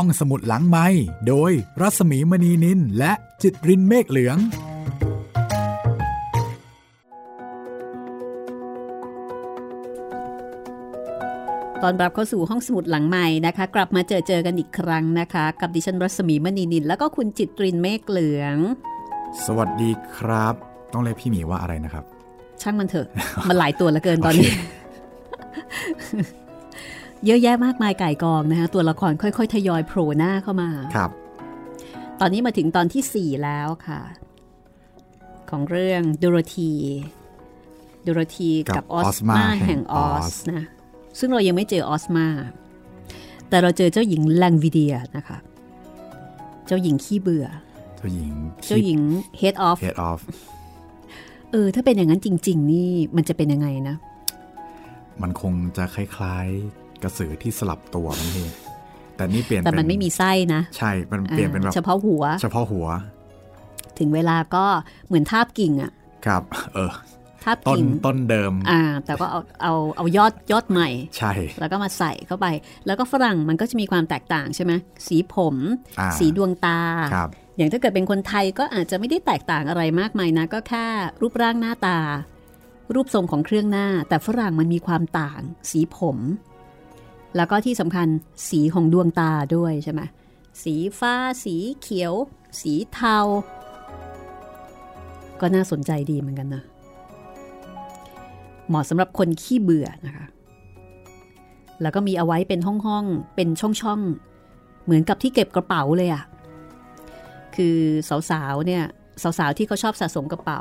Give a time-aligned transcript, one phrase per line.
[0.00, 0.86] ห้องสมุดหลังไม้
[1.28, 4.36] โดยรัสมีมณีนินและจิตรินเมฆเหลือง
[11.82, 18.56] ตอนรับเข้าสู่ห้องสมุดหลังใหม่นะคะ กลับมาเจอเจอกันอีกครั้งนะคะ กับดิฉันรัศมีมณีนิน แล้วก็คุณจิตรินเมฆเหลือง
[19.44, 20.54] สวัสดีครับ
[20.92, 22.04] ต้องเรียกพี่หมีว่าอะไรนะครับ
[22.62, 23.06] ช่างมันเถอะ
[23.48, 24.50] มันหลายตัวเหลือเกินตอนนี้
[27.24, 31.10] เยอะแยะมากมายไก่กองนะคะตัวละครค่อยๆ ทยอยโผล่หน้าเข้ามาครับ
[32.20, 34.00] ตอนนี้มาถึงตอนที่ 4 แล้วค่ะ
[35.50, 36.72] ของเรื่องดูโรธี
[38.06, 40.64] ดูโรธีกักับบออออสสมามาแห่แห่งงออออสสนะ
[41.18, 42.26] ซึ่งเรายังไม่เจอออสมา
[43.48, 45.38] แต่เราเจอเจ้าหญิงแลงวิเดียนะคะ
[46.66, 47.46] เจ้าหญิงขี้เบื่อ
[47.96, 48.32] เจ้าหญิง
[48.66, 49.00] เจ้าหญิง
[49.40, 50.20] head of head of
[51.52, 53.96] เออ ถ้าเป็นอย่างนั้นจริง ๆ นี่มันจะเป็นยังไงนะ
[55.22, 58.50] มันคงจะคล้าย ๆ กระสือที่สลับตัวมันเอง
[59.16, 62.86] แต่นี่เปลี่ยนแต่มันเป็ไม่มีไส้นะ ใช่มันเปลี่ยนเป็นแบบอ่าเฉพาะหัว เฉพาะหัว
[63.98, 64.64] ถึงเวลาก็
[65.06, 65.92] เหมือนทาบกิ่งอะ
[66.26, 66.42] ครับ
[66.74, 66.92] เออ
[67.44, 72.46] ทาบต้นกิ่งต้นเดิม อ่า แต่ก็เอาเอาเอายอดยอดใหม่ ใช่ แล้วก็มาใส่เข้าไป
[72.86, 74.72] แล้วก็ฝรั่งมันก็จะมีความแตกต่างใช่ไหม
[75.06, 75.56] สีผม
[76.00, 76.80] อ่าสีดวงตา
[77.14, 80.84] ครับอย่างถ้าเกิดเป็นคนไทยก็อาจจะไม่ได้แตกต่างอะไรมากมายนะ ก็แค่
[81.20, 81.98] รูปร่างหน้าตา
[82.94, 85.40] รูปทรงของเครื่องหน้า แต่ฝรั่งมันมีความต่าง
[85.70, 86.18] สีผม
[87.36, 88.06] แล้วก็ที่สำคัญ
[88.48, 90.00] สีของดวงตาด้วยใช่ไหม
[90.62, 92.14] สีฟ้า สีเขียว
[92.60, 93.18] สีเทา
[95.40, 96.62] ก็น่าสนใจดีเหมือนกันนะ
[98.68, 100.26] เหมาะสำหรับคนขี้เบื่อนะคะ
[101.82, 106.22] แล้วก็มีเอาไว้เป็นห้องๆ เป็นช่องๆ เหมือนกับที่เก็บกระเป๋าเลยอะ
[107.56, 107.78] คือ
[108.30, 108.84] สาวๆ เนี่ย
[109.22, 110.60] สาวๆ ที่เขาชอบสะสมกระเป๋า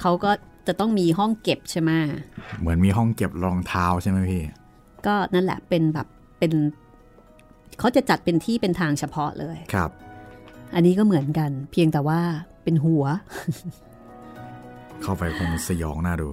[0.00, 0.30] เขาก็
[0.66, 1.90] จะต้องมีห้องเก็บใช่ไหม
[2.60, 4.42] เหมือนมีห้องเก็บรองเท้าใช่ไหมพี่
[5.06, 6.06] ก็นั่นแหละเป็นแบบ
[6.38, 6.52] เป็น
[7.78, 9.90] เขาจะจัดเป็นที่เป็นทางเฉพาะเลยครับ
[10.74, 12.20] อันนี้ก็เหมือนกัน เพียงแต่ว่า
[12.64, 13.04] เป็นหัว
[15.02, 16.28] เข้าไปคงสยองน่าดู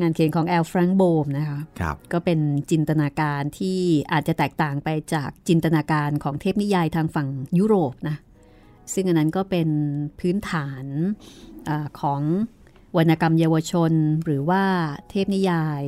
[0.00, 3.78] งานเขียนของแอลแฟรงค์โบมนะคะครับ ก็เป็นจินตนาการที่
[4.12, 7.28] อาจจะแตกต่างไปจากจินตนาการของเทพนิยายทางฝั่ง
[7.58, 8.16] ยุโรปนะ
[8.94, 9.68] ซึ่งอันนั้นก็เป็น
[10.20, 10.84] พื้นฐาน
[11.68, 12.20] อาของ
[12.96, 13.92] วรรณกรรมเยาวชน
[14.24, 14.62] หรือว่า
[15.10, 15.82] เทพนิยาย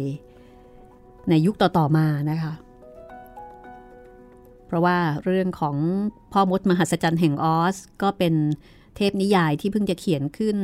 [1.30, 2.52] ในยุคต่อๆมานะคะ
[4.66, 5.76] เพราะว่าเรื่องของ
[6.32, 8.34] พ่อมดมหัศจรรย์แห่งออส ก็เป็น
[8.96, 10.56] เทพนิยายที่เพิ่งจะเขียนขึ้น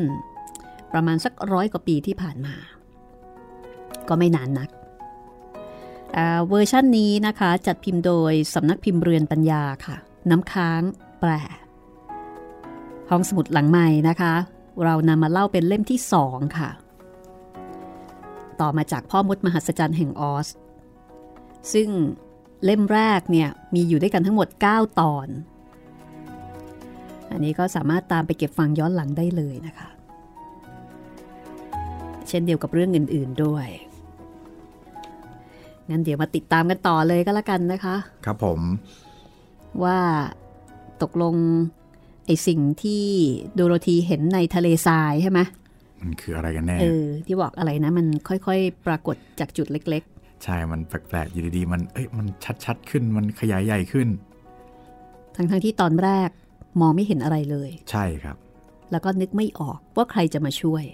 [0.92, 2.54] ประมาณสักร้อยกว่าปีที่ผ่านมา
[4.08, 4.68] ก็ไม่นานนัก
[6.48, 9.96] เวอร์ชันนี้นะคะจัดพิมพ์โดยสำนักพิมพ์เรือนปัญญาค่ะ
[10.30, 10.82] น้ำค้าง
[11.20, 11.30] แปล
[13.10, 14.34] ห้องสมุดหลังใหม่นะคะ
[14.84, 16.68] เรานำมาเล่าเป็นเล่มที่สองค่ะ
[18.60, 20.48] ต่อมาจากพ่อมดมหัศจรรย์แห่งออส
[21.72, 21.88] ซึ่ง
[22.64, 25.28] เล่มแรกเนี่ยมีอยู่ด้วยกันทั้งหมด 9 ตอน
[27.30, 29.88] อันนี้ก็สามารถตามไปเก็บฟังย้อนหลังได้เลยนะคะ
[32.28, 33.66] เช่นเดียวกับเรื่องอื่น ๆด้วย
[35.90, 38.60] งั้นเดี๋ยวมาติดตามกันต่อเลยก็แล้วกันนะคะ ครับผม
[39.84, 39.98] ว่า
[41.02, 41.34] ตกลง
[42.26, 43.04] ไอสิ่งที่
[43.54, 45.40] โดโรธีเห็นในทะเลทรายใช่ไหม
[46.00, 50.04] มันคืออะไรกันแน่เออที่บอกอะไรนะ มันค่อยๆ ปรากฏจากจุดเล็ก
[50.44, 52.26] ใช่มันแปลกๆอยู่ดีๆมันเอ้ยมัน
[52.64, 56.30] ชัดๆขึ้นมันขยายใหญ่ขึ้นๆทั้งๆที่ตอนแรก
[56.80, 58.36] มองไม่เห็นอะไรเลย ใช่ครับ
[58.90, 60.84] แล้วก็นึกไม่ออกว่าใครจะมาช่วย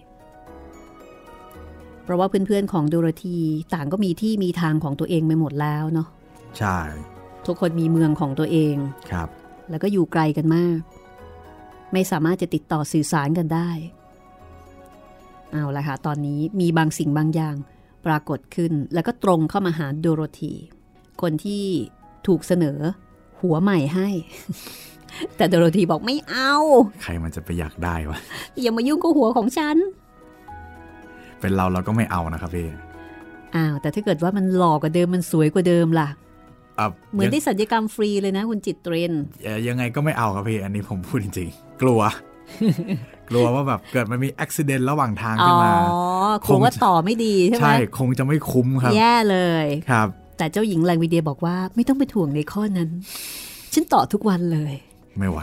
[2.04, 3.38] เพราะว่าเพื่อนๆของโดโรธี
[3.74, 6.08] ต่างก็มีที่มีทางของตัวเองไปหมดแล้วเนาะ
[6.58, 6.78] ใช่
[7.46, 8.76] ทุกคนมีเมืองของตัวเอง
[9.10, 9.28] ครับ
[9.70, 10.78] แล้วก็อยู่ไกลกันมาก
[11.92, 13.70] ไม่สามารถจะติดต่อสื่อสารกันได้
[15.54, 17.56] เอาละค่ะ ตอนนี้มีบางสิ่งบางอย่าง
[18.06, 20.52] ปรากฏขึ้น แล้วก็ตรงเข้ามาหาโดโรธี
[21.22, 21.64] คนที่
[22.26, 22.78] ถูกเสนอ
[23.40, 24.08] หัวใหม่ให้
[25.36, 26.54] แต่โดโรธีบอกไม่เอา
[27.02, 28.18] ใครมันจะไปอยากได้วะ
[28.62, 29.76] อย่ามายุ่งกับหัวของฉัน
[31.40, 32.68] เป็นเราเราก็ไม่เอานะครับพี่
[33.56, 36.08] อ้าว แต่ถ้าเกิดว่ามันหล่อกว่าเดิมมันสวยกว่าเดิมล่ะ
[36.78, 39.12] อะเหมือนยังได้สัญญกรรมฟรีเลยนะ คุณจิตเตรน
[39.44, 42.00] เอ่อยังไงก็ไม่เอาครับพี่ อันนี้ผมพูดจริงๆ กลัว
[43.30, 45.72] กลัวว่าแบบเกิดมันมีอุบิเหตุระหว่างทางอ๋ขึ้อนมา
[46.46, 52.88] คงว่าต่อไม่ดีใช่ไหมใช่คงจะไม่คุ้มครับ แย่เลยครับ แต่เจ้าหญิงแรงวีเดียบอกว่าไม่ต้องไปถ่วงในข้อนั้น
[53.72, 54.74] ฉันต่อทุกวันเลย
[55.18, 55.40] ไม่ไหว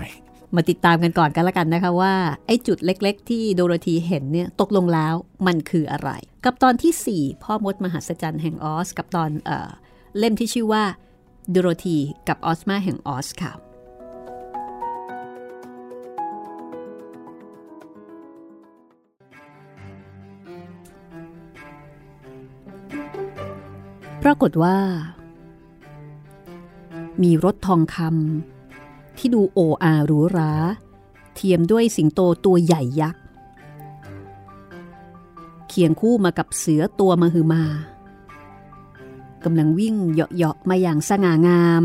[0.55, 2.13] มาติดตามกันก่อนกันละกันนะคะว่า
[2.47, 5.13] ไอ้จุดเล็กๆ ที่โดโรธีเห็นเนี่ยตกลงแล้ว
[5.47, 6.09] มันคืออะไร
[6.45, 9.69] กับตอนที่ 4 พ่อมดมหัศจรรย์แห่งออส กับตอนเอ่อ
[10.17, 10.83] เล่มที่ชื่อว่า
[11.51, 11.97] โดโรธี
[12.27, 13.51] กับออสมาแห่งออสค่ะ
[24.21, 24.77] ปรากฏว่า
[27.23, 30.53] มีรถทองคำที่ดูโออาหรูหรา
[31.35, 33.21] เทียมด้วยสิงโตตัวใหญ่ยักษ์
[35.67, 37.63] เคียงคู่มากับเสือตัวมหึมา
[39.43, 41.81] กำลังวิ่งเหาะๆมาอย่างสง่างาม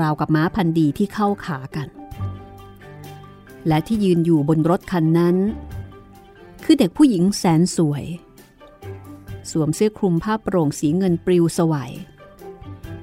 [0.00, 1.88] ราวกับม้าพันธุ์ดีที่เข้าขากัน
[3.66, 5.36] และที่ยืนอยู่บนรถคันนั้น
[6.64, 8.04] คือเด็กผู้หญิงแสนสวย
[9.50, 11.90] สวมเสื้อคลุมผ้าโปร่งสีเงินปลิวสวย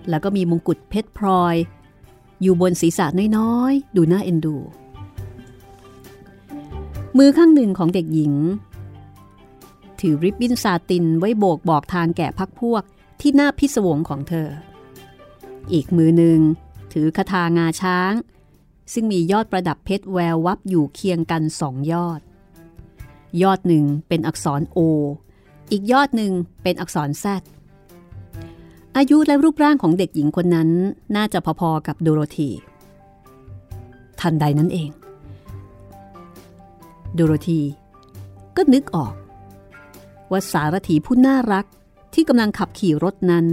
[0.10, 1.56] แล้วก็มีมงกุฎเพชรพลอย
[2.42, 3.06] อยู่บนศีรษะ
[3.38, 4.57] น้อยๆ ดูน่าเอ็นดู
[7.18, 8.34] มือข้างหนึ่งของเด็กหญิง
[10.00, 12.83] ถือริบบิ้นซาตินไว้โบกบอกทางแก่พักพวก
[13.22, 14.50] ที่หน้าพิศวงของเธอ
[15.74, 16.40] อีกมือหนึ่ง
[16.94, 18.13] ถือคาถางาช้าง
[18.94, 22.22] ซึ่งมียอดประดับเพชรแวววับอยู่เคียงกันสองยอด
[23.42, 24.80] ยอดหนึ่งเป็นอักษรโอ
[25.72, 26.31] อีกยอดหนึ่ง
[26.64, 27.42] เป็นอักษรแซด
[28.98, 30.69] อายุและรูปร่างของเด็กหญิงคนนั้น
[31.16, 32.50] น่าจะพอๆกับโดโรธี
[34.19, 34.90] ทันใดนั้นเอง
[37.14, 37.62] โดโรธี
[38.56, 39.14] ก็นึกออก
[40.31, 41.66] ว่าสารถีผู้น่ารัก
[42.14, 43.46] ที่กำลังขับขี่รถนั้น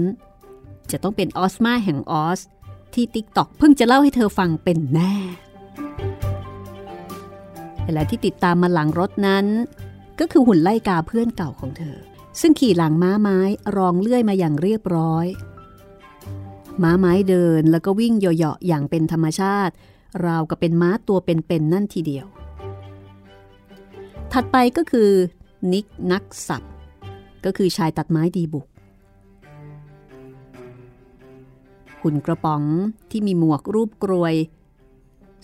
[0.90, 2.40] จะต้องเป็นออซมาแห่งออซ
[2.94, 5.14] ที่ติ๊กตอกเพิ่งจะเล่าให้เธอฟังเป็นแน่
[7.92, 9.46] และที่ติดตามมาหลังรถนั้น
[10.20, 11.96] ก็คือหุ่นไล่กาเพื่อนเก่าของเธอ
[12.40, 13.38] ซึ่งขี่หลังม้าไม้
[13.76, 15.26] รองเลื่อยมาอย่างเรียบร้อย
[16.82, 19.74] ม้าไม้เดินแล้วก็วิ่งเหยาะๆอย่างเป็นธรรมชาติ
[20.26, 22.26] ราวกับเป็นม้าตัวเป็นๆนั่นทีเดียว
[24.32, 25.10] ถัดไปก็คือ
[25.72, 26.62] นิกนักสับ
[27.44, 28.66] ก็คือชายตัดไม้ดีบุก
[32.02, 32.62] หุ่นกระป๋อง
[33.10, 34.34] ที่มีหมวกรูปกรวย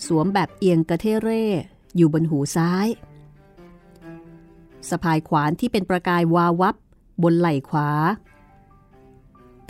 [0.06, 1.44] สวมแบบเอียงกระเทเร่
[1.96, 2.87] อยู่บนหูซ้าย
[4.88, 6.75] สะพายขวานที่เป็นประกายวาวับ
[7.23, 7.88] บนไหล่ขวา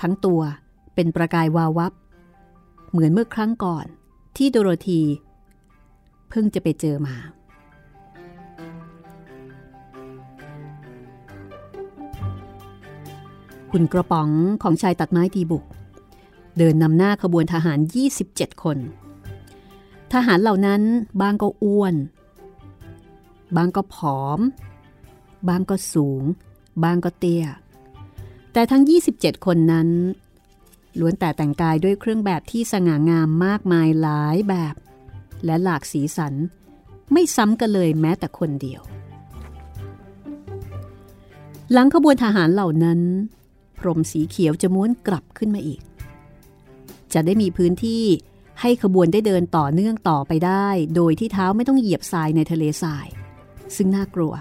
[0.01, 0.41] ทั้งตัว
[0.95, 1.93] เป็นประกายวาวับ
[2.91, 3.87] เหมือนเมื่อครั้งก่อน
[4.37, 5.03] ที่โดโรธี
[6.29, 7.17] เพิ่งจะไปเจอมา
[13.71, 14.31] หุ่นกระป๋อง
[14.62, 15.65] ของชายตัดไม้ดีบุก
[16.59, 17.79] เดินนำหน้าขบวนทหาร
[18.21, 18.79] 27 คน
[20.12, 20.83] ทหารเหล่านั้น
[21.21, 21.95] บางก็อ้วน
[23.57, 24.41] บางก็ผอม
[25.48, 26.22] บางก็สูง
[26.82, 27.44] บางก็เตี้ย
[28.52, 28.82] แต่ทั้ง
[29.12, 29.88] 27 คนนั้น
[30.98, 34.75] ล้วนแต่แต่งกายด้วยเครื่องแบบที่สง่างามมากมายหลายแบบ
[35.44, 36.34] และหลากสีสัน
[37.12, 38.82] ไม่ซ้ำกันเลยแม้แต่คนเดียว
[41.72, 43.00] หลังขบวนทหารเหล่านั้น
[43.78, 45.81] พรมสีเขียวจะม้วนกลับขึ้นมาอีก
[47.12, 48.04] จะได้มีพื้นที่
[48.60, 53.06] ให้ขบวนได้เดินต่อเนื่องต่อไปได้ โดยที่เท้าไม่ต้องเหยียบทรายในทะเลทราย
[53.76, 54.32] ซึ่งน่ากลัว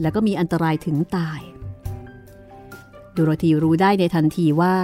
[0.00, 1.40] แล้วก็มีอันตรายถึงตาย
[3.14, 4.76] ดูโรธีรู้ได้ในทันทีว่า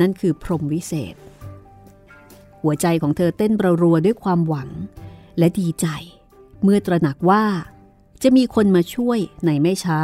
[0.00, 1.14] นั่นคือพรหมวิเศษ
[2.62, 3.52] หัวใจของเธอเต้น
[3.82, 4.70] รัวๆด้วยความหวัง
[5.38, 5.86] และดีใจ
[6.62, 7.44] เมื่อตระหนักว่า
[8.22, 10.00] จะมีคนมาช่วยในไม่ช้า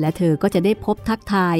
[0.00, 1.56] และเธอก็จะได้พบทักทาย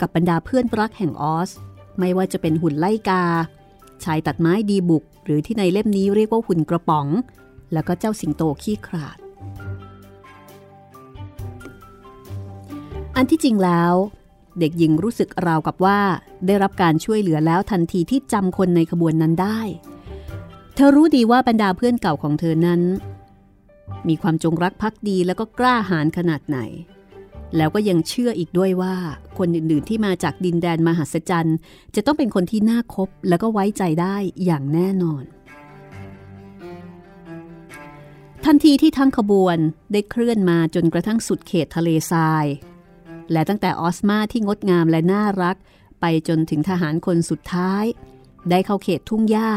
[0.00, 1.50] กับบรรดาเพื่อนรักแห่งออส
[1.98, 3.24] ไม่ว่าจะเป็นหุ่นไล่กา
[4.04, 7.06] ชายตัดไม้ดีบุก หรือที่ในเล่มนี้เรียกว่าหุ่นกระป๋อง
[7.72, 9.18] แล้วก็เจ้าสิงโตขี้ขลาด
[13.16, 13.94] อันที่จริงแล้ว
[14.58, 16.00] เด็กหญิงรู้สึกราวกับว่า
[16.46, 19.60] ได้รับการช่วยเหลือแล้วทันทีที่จำคนในขบวนนั้นได้
[20.74, 22.80] เธอรู้ดีว่าบรรดาเพื่อนเก่าของเธอนั้น
[24.08, 26.58] มีความจงรักภักดีแล้วก็กล้าหาญขนาดไหน
[27.56, 28.94] แล้วก็ยังเชื่ออีกด้วยว่า
[29.38, 31.56] คนอื่นๆที่มาจากดินแดนมหัศจรรย์
[31.94, 35.24] จะต้องเป็นคนที่น่าคบแล้วก็ไว้ใจได้อย่างแน่นอน
[38.44, 39.58] ทันทีที่ทั้งขบวน
[39.92, 42.46] ได้เคลื่อนมาจนกระทั่งสุดเขตทะเลทราย
[43.32, 45.56] และตั้งแต่ออสมาที่งดงามและน่ารัก
[46.00, 47.84] ไปจนถึงทหารคนสุดท้าย
[48.50, 49.50] ได้เข้าเขตทุ่งหญ้า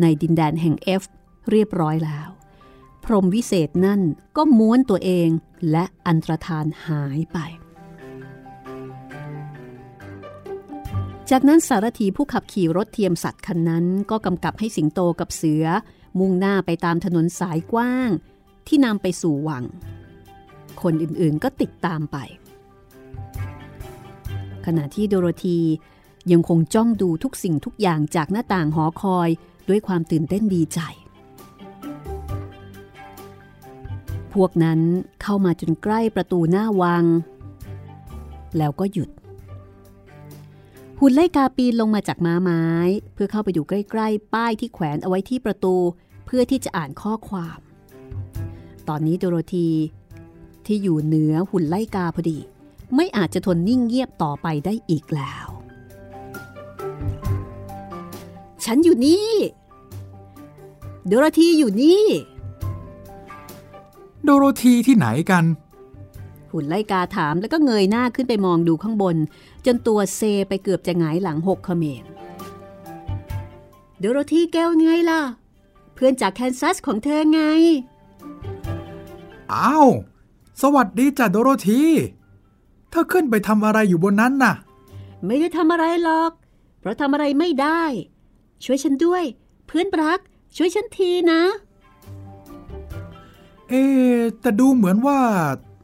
[0.00, 1.02] ในดินแดนแห่งเอฟ
[1.50, 2.28] เรียบร้อยแล้ว
[3.04, 4.00] พรมวิเศษนั่น
[4.36, 5.28] ก็ม้วนตัวเอง
[5.70, 7.38] และอันตรธานหายไป
[11.30, 15.66] จากนั้นสารถีผู้ขับขี่รถเทียมสัตว์คันนั้น ก็กำกับให้สิงโตกับเสือ
[16.18, 18.10] มุ่งหน้าไปตามถนนสายกว้าง
[18.66, 19.64] ที่นำไปสู่วัง
[20.82, 22.16] คนอื่นๆก็ติดตามไป
[24.66, 25.58] ขณะที่โดโรธี
[26.32, 29.28] ยังคงจ้องดูทุกสิ่งทุกอย่างจากหน้าต่างหอคอย
[29.68, 30.80] ด้วยความตื่นเต้นดีใจ
[34.34, 34.80] พวกนั้น
[35.22, 37.04] เข้ามาจนใกล้ประตูหน้าวัง
[38.58, 39.10] แล้วก็หยุด
[41.00, 42.64] หุ่นไล่กาปีนลงมาจากม้าไม้
[43.14, 45.74] เพื่อเข้าไปอยู่ใกล้ๆ ป้ายที่แขวนเอาไว้ที่ประตู
[46.26, 47.58] เพื่อที่จะอ่านข้อความ
[48.88, 49.68] ตอนนี้โดโรธี
[50.66, 52.38] ที่อยู่เหนือหุ่นไล่กาพอดี
[52.96, 55.46] ไม่อาจจะทนนิ่งเงียบต่อไปได้อีกแล้ว
[58.64, 59.30] ฉันอยู่นี่
[61.06, 62.04] โดโรธีอยู่นี่
[64.24, 65.44] โดโรธีที่ไหนกัน
[66.50, 69.16] หุ่นไล่กาถามแล้วก็เงยหน้าขึ้นไปมองดูข้างบน
[69.66, 72.04] จนตัวเซไปเกือบจะหงายหลังหกเขมร
[73.98, 75.20] โดโรธีแก้วไงล่ะ
[75.94, 77.40] เพื่อนจากแคนซัสของเธอไง
[79.52, 79.88] อ้าว
[80.62, 81.82] สวัสดีจ้ะโดโรธี
[82.92, 84.54] เธอขึ้นไปทำอะไรอยู่บนนั้นน่ะ
[85.26, 86.32] ไม่ได้ทำอะไรหรอก
[86.80, 87.82] เพราะทำอะไรไม่ได้
[88.64, 89.24] ช่วยฉันด้วย
[89.66, 90.20] เพื่อนรัก
[90.56, 91.42] ช่วยฉันทีนะ
[93.68, 95.20] เอ๊ะแต่ดูเหมือนว่า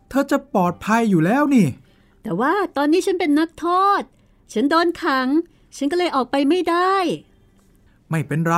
[0.09, 1.67] เธอจะปลอดภัยอยู่แล้วนี่
[2.23, 3.67] แต่ว่าตอนนี้ฉันเป็นนักโท
[4.01, 4.03] ษ
[4.53, 5.29] ฉันโดนขัง
[5.77, 6.95] ฉันก็เลยออกไปไม่ได้
[8.11, 8.57] ไม่เป็นไร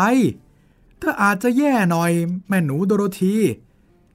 [0.99, 2.13] เธออาจจะแย่หน่อย
[2.49, 3.37] แม่หนูโดโรธี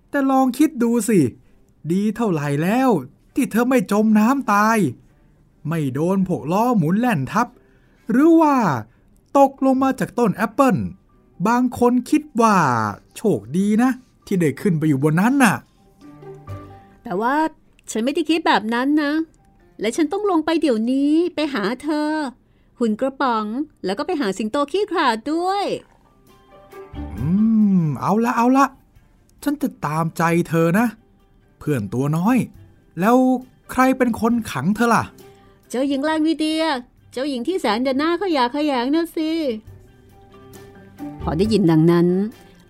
[0.10, 1.20] แต่ลองคิดดูสิ
[1.92, 2.90] ดีเท่าไหร่แล้ว
[3.36, 4.78] ที่เธอไม่จมน้ำตาย
[5.68, 7.48] ไม่โดนพวกล้อหมุนแล่นทับ
[8.12, 8.56] หรือว่า
[9.38, 10.76] ตกลงมาจากต้นแอปเปิล
[11.48, 12.56] บางคนคิดว่า
[13.16, 13.92] โชคดีนะ
[14.26, 15.56] ที่ได้ขึ้นไปอยู่บนนั้นน่ะ
[17.04, 17.36] แต่ว่า
[17.92, 19.12] ฉันไม่ได้คิดแบบนั้นนะ
[19.80, 22.10] และฉันต้องลงไปเดี๋ยวนี้ไปหาเธอ
[22.80, 23.46] หุ่นกระป๋อง
[23.86, 25.66] แล้วก็ไปหาสิงโตขี้ขลาดด้วย
[27.20, 27.30] อื
[27.82, 28.66] ม เอาละเอาละ
[29.44, 30.88] ฉันจะตามใจเธอนะ
[31.60, 32.38] เพื่อนตัวน้อย
[33.00, 33.18] แล้ว
[33.72, 35.04] ใครเป็นคนขังเธอล่ะ
[35.70, 36.66] เจ้าหญิงแรงวีเดีย
[37.12, 39.32] เจ้าหญิงที่แสนจะหน้าขยะขยงนะสิ
[41.22, 42.08] พอได้ยินดังนั้น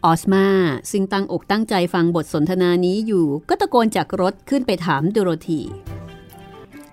[0.06, 0.46] ออสมา
[0.92, 5.62] ซึ่งตั้งอกตั้งใจฟังบทสนทนานี้อยู่ ก็ตะโกนจากรถขึ้นไปถามโดโรธี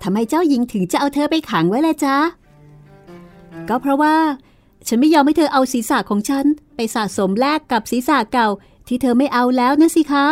[0.02, 2.16] ทำไมเจ้าหญิงถึงจะเอาเธอไปขังไว้ล่ะจ๊ะ
[3.68, 4.16] ก็เพราะว่า
[4.86, 6.44] ฉันไม่ยอมให้เธอเอาศีรษะของฉัน
[6.76, 8.48] ไปสะสมแลกกับศีรษะเก่า
[8.88, 10.26] ที่เธอไม่เอาแล้วนะสิคะ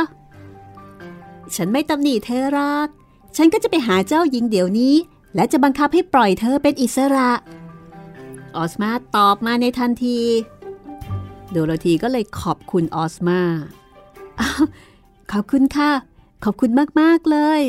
[1.57, 2.88] ฉันไม่ตำหนิเธอหรอก
[3.37, 4.95] ฉันก็จะไปหาเจ้าหญิงเดี๋ยวนี้
[5.35, 7.30] และจะบังคับให้ปล่อยเธอเป็นอิสระ
[8.57, 10.21] ออสมาตอบมาในทันที
[11.50, 13.40] โดโรธีก็เลยขอบคุณออสมา
[14.40, 14.64] อ้าว
[15.33, 15.90] ขอบคุณค่ะ
[16.45, 17.62] ขอบคุณมาก ๆ เลย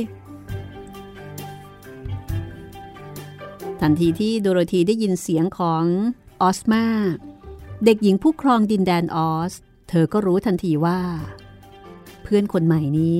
[3.82, 5.84] ทันทีที่โดโรธีได้ยินเสียงของ
[6.42, 6.84] ออสมา
[7.86, 9.54] เด็กหญิงผู้ครองดินแดนออส
[9.90, 11.00] เธอก็รู้ทันทีว่า
[12.24, 13.20] เพื่อนคนใหม่นี้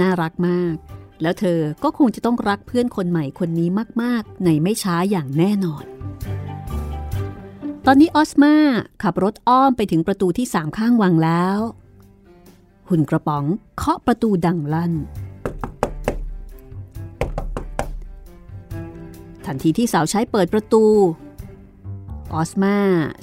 [0.00, 0.74] น่ารักมาก
[1.22, 3.68] แล้วเธอก็คงจะต้องรักเพื่อนคนใหม่คนนี้
[4.02, 5.84] มาก ๆ ในไม่ช้าอย่างแน่นอน
[7.86, 8.54] ตอนนี้ออสมา
[9.02, 11.58] ขับรถอ้อมไปถึงประตูที่สามข้างวังแล้ว
[12.88, 13.44] หุ่นกระป๋อง
[13.76, 14.92] เคาะประตูดังลั่น
[19.46, 20.84] ทันทีที่สาวใช้เปิดประตู
[22.34, 22.76] ออสมา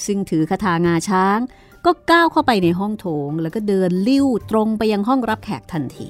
[0.05, 1.39] ซึ่งถือคาถางาช้าง
[1.85, 6.09] ก็ก้าวเข้าไปในห้องโถง แล้วก็เดินลิ้วตรงไปยังห้องรับแขกทันที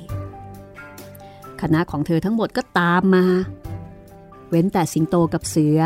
[1.62, 3.26] คณะของเธอทั้งหมดก็ตามมา
[4.50, 5.80] เว้นแต่สิงโตกับเสือ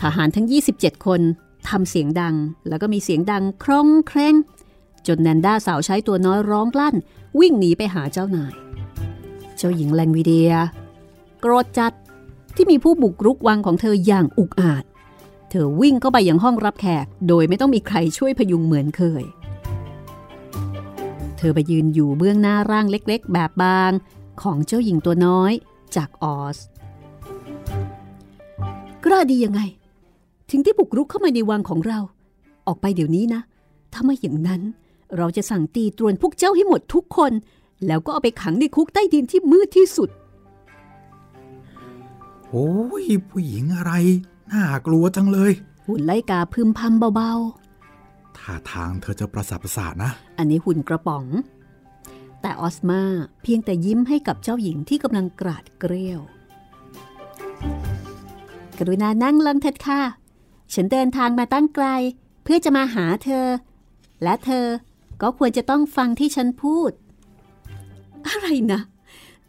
[0.00, 0.46] ทหารทั้ง
[0.76, 1.20] 27 คน
[1.68, 2.34] ทำเสียงดัง
[2.68, 4.34] แล้วก็มีเสียงดังคร่องแคร่ง
[5.06, 6.94] จนแนนด้าสาวใช้ตัวน้อยร้องกลั้น
[7.40, 8.54] วิ่งหนีไปหาเจ้านาย
[9.56, 10.52] เจ้าหญิงแลงวีเดีย
[11.40, 11.92] โกรธจัด
[12.56, 14.84] ที่มีผู้บุกรุกวังของเธออย่างอุกอาจ
[15.50, 19.24] เธอวิ่งเข้าไปยังห้องรับแขก โดยไม่ต้องมีใครช่วยพยุงเหมือนเคย
[21.38, 23.92] เธอไปยืนอยู่เบื้องหน้าร่างเล็กๆ แบบบาง
[24.42, 25.52] ของเจ้าหญิงตัวน้อย
[25.96, 26.58] จากออส
[29.04, 29.60] กล้าดียังไง
[30.50, 31.98] ถึงที่บุกรุกเข้ามาในวังของเรา
[32.66, 33.40] ออกไปเดี๋ยวนี้นะ
[33.92, 34.62] ถ้าไม่อย่างนั้น
[35.16, 37.32] เราจะสั่งตีตรวนพวกเจ้าให้หมดทุกคน
[37.86, 40.10] แล้วก็เอาไปขังในคุกใต้ดินที่มืดที่สุด
[42.48, 42.70] โอ้
[43.02, 43.92] ยผู้หญิงอะไร
[44.52, 45.52] น่ากลัวจังเลย
[45.86, 47.32] หุ่นไล่กาพึมพำเบา
[48.38, 51.24] ท่าทางเธอจะประสาทประสาทนะๆอันนี้หุ่นกระป๋อง
[52.42, 53.00] แต่ออสมา
[53.42, 56.20] เพียงแต่ยิ้มให้กับเจ้าหญิงที่กำลังกราดเกลียว
[58.78, 60.00] กรุณานั่งลงเถิดค่ะ
[60.74, 61.86] ฉันเดินทางมาตั้งไกล
[62.42, 63.46] เพื่อจะมาหาเธอ
[64.22, 64.66] และเธอ
[65.22, 66.92] ก็ควรจะต้องฟังที่ฉันพูด
[68.26, 68.80] อะไรนะ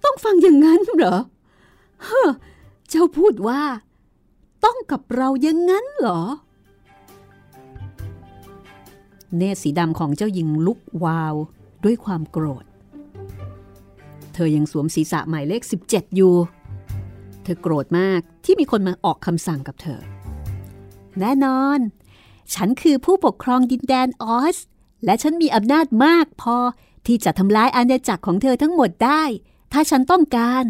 [0.04, 1.18] ต้องฟังอย่างนั้นเหรอ
[2.04, 2.30] เฮ้อ
[2.90, 3.64] เจ้าพูดว่า
[4.66, 6.22] ต้องกับเราอย่างนั้นเหรอ
[9.38, 11.36] เนตรสีดำของเจ้าหญิงลุกวาว
[11.84, 12.66] ด้วยความโกรธ
[14.34, 16.36] เธอยังสวมศีรษะหมายเลข 17 อยู่
[17.44, 20.02] เธอโกรธมากที่มีคนมาออกคำสั่งกับเธอ
[21.20, 21.80] แน่นอน
[22.54, 24.58] ฉันคือผู้ปกครองดินแดนออส
[25.06, 26.58] และฉันมีอำนาจมากพอ
[27.06, 29.24] ที่จะทำลายอาณาจักรของเธอทั้งหมดได้
[29.72, 30.66] ถ้าฉันต้องการ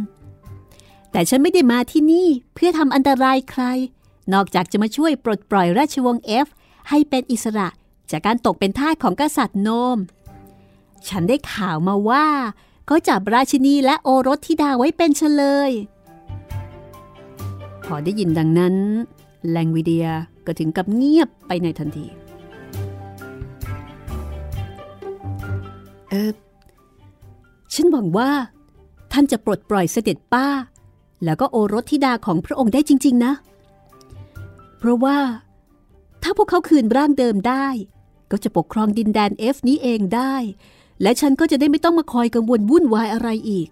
[1.12, 3.63] แต่ฉันไม่ได้มาที่นี่เพื่อทำอันตรายใคร
[4.34, 6.48] นอกจากจะมาช่วยปลดปล่อยราชวงศ์เอฟ
[6.89, 7.67] ให้เป็นอิสระ
[8.12, 9.98] จากการตกเป็นทาสของกษัตริย์โนม
[11.10, 12.27] ฉันได้ข่าวมาว่า
[12.86, 15.72] เขาจับราชินีและโอรสธิดาไว้เป็นเฉลย
[17.86, 18.75] พอได้ยินดังนั้น
[19.50, 20.08] แลงวิเดีย
[20.46, 22.06] ก็ถึงกับเงียบไปในทันที
[26.10, 26.32] เออ
[27.74, 28.30] ฉันหวังว่า
[29.12, 30.48] ท่านจะปลดปล่อยเสด็จป้า
[31.24, 33.34] แล้วก็โอรสธิดาของพระองค์ได้จริง ๆ นะ
[34.78, 35.18] เพราะว่า
[36.24, 37.68] ถ้าพวกเขาคืนร่างเดิมได้
[38.32, 40.36] ก็จะปกครองดินแดนเอฟนี้เองได้
[41.04, 43.68] และฉันก็จะได้ไม่ต้องมาคอยกังวลวุ่นวายอะไรอีก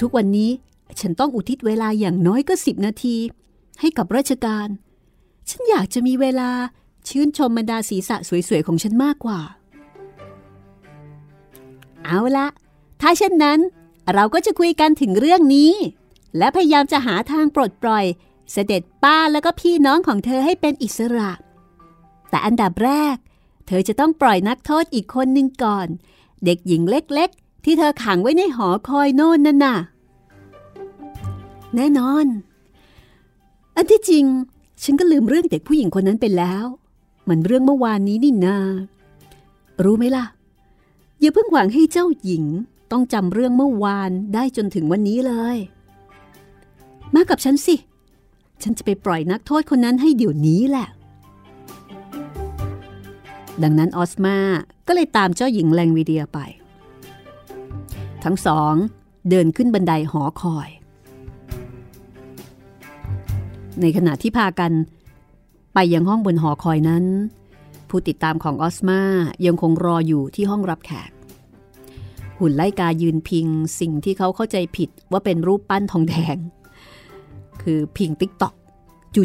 [0.00, 0.50] ทุกวันนี้
[1.00, 3.16] ฉันต้องอุทิศเวลาอย่างน้อยก็สิบนาที
[3.80, 4.68] ให้กับราชการ
[5.50, 6.50] ฉันอยากจะมีเวลา
[7.08, 8.16] ชื่นชมบรรดาศีรษะ
[8.48, 9.40] สวยๆ ของฉันมากกว่า
[12.04, 12.46] เอาละ
[13.00, 13.58] ถ้าเช่นนั้น
[14.14, 15.72] เราก็จะคุยกันถึงเรื่องนี้
[16.38, 18.04] และพยายามจะหาทางปลดปล่อย
[18.52, 21.30] เสด็จป้าแล้วก็พี่น้องของเธอให้เป็นอิสระ
[22.30, 23.16] แต่อันดับแรก
[23.66, 25.88] เธอจะต้องปล่อยนักโทษอีกคนหนึ่งก่อน
[26.44, 29.76] เด็กหญิงเล็กๆ ที่เธอขังไว้ในหอคอยโน่นนั่นน่ะ
[31.74, 32.26] แน่นอน
[33.76, 34.24] อันที่จริง
[34.82, 36.64] ฉันก็ลืมเรื่องเด็กผู้หญิงคนนั้นไปแล้ว
[37.28, 38.58] มันเรื่องเมื่อวานนี้นี่นา
[39.84, 40.24] รู้ไหมล่ะ
[41.20, 42.44] อย่าเพิ่งหวังให้เจ้าหญิง
[42.92, 45.56] ต้องจำเรื่องเมื่อวานได้จนถึงวันนี้เลย
[47.14, 47.74] มากับฉันสิ
[48.62, 50.88] ฉันจะไปปล่อยนักโทษคนนั้นให้เดี๋ยวนี้แหละ
[53.62, 54.36] ดังนั้นออซมา
[54.86, 56.38] ก็เลยตามเจ้าหญิงแลงวีเดียไป
[58.24, 58.74] ทั้งสอง
[59.30, 60.68] เดินขึ้นบันไดหอคอย
[63.80, 64.72] ในขณะที่พากัน
[65.74, 67.04] ไปยังห้องบนหอคอยนั้น
[67.88, 69.00] ผู้ติดตามของออซมา
[69.46, 71.10] ยังคงรออยู่ที่ห้องรับแขก
[72.38, 73.46] หุ่นไล่กายืนพิง
[73.80, 76.36] สิ่งที่เขาเข้าใจผิดว่าเป็นรูปปั้นทองแดง
[77.62, 78.54] คือพิงติ๊กตอก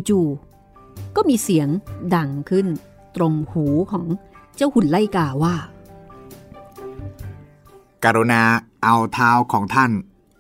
[0.09, 1.67] จู่ๆก็มีเสียง
[2.15, 2.67] ดังขึ้น
[3.15, 4.06] ตรงหูของ
[4.56, 5.56] เจ้าหุ่นไล่กาว่า
[8.03, 8.41] กรุณา
[8.84, 9.91] เอาเท้าของท่าน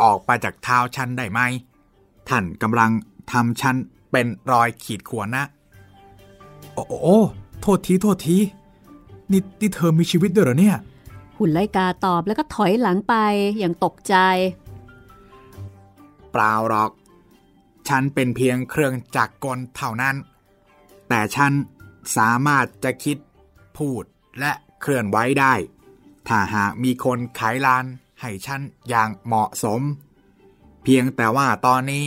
[0.03, 1.39] ออกไปจากเท้าฉันได้ไหม
[2.29, 2.91] ท่านกำลัง
[3.31, 3.75] ทำฉัน
[4.11, 5.45] เป็นรอยขีดข่วนนะ
[6.73, 7.19] โอ้โอ้
[7.61, 8.37] โทษทีโทษที
[9.31, 10.77] นี่นี่เธอมีชีวิตด้วยเหรอเนี่ย
[11.37, 13.15] หุ่นไล่กาตอบแล้วก็ถอยหลังไป
[13.59, 14.15] อย่างตกใจ
[16.31, 16.91] เปล่าหรอก
[17.87, 20.15] ฉันเป็นเพียงเครื่องจักรกลเท่านั้น
[21.09, 21.51] แต่ฉัน
[22.17, 23.17] สามารถจะคิด
[23.77, 24.03] พูด
[24.39, 25.53] และเคลื่อนไหวได้
[26.27, 27.85] ถ้าหากมีคนขายลาน
[28.21, 29.81] ให้ฉันอย่างเหมาะสม
[30.83, 32.05] เพียงแต่ว่าตอนนี้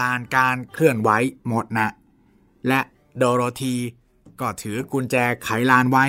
[0.00, 1.10] ลานการเคลื่อนไหว
[1.48, 1.88] หมดนะ
[2.68, 2.80] และ
[3.16, 3.74] โดโรธี
[4.40, 6.06] ก็ถือกุญแจไขลานไว้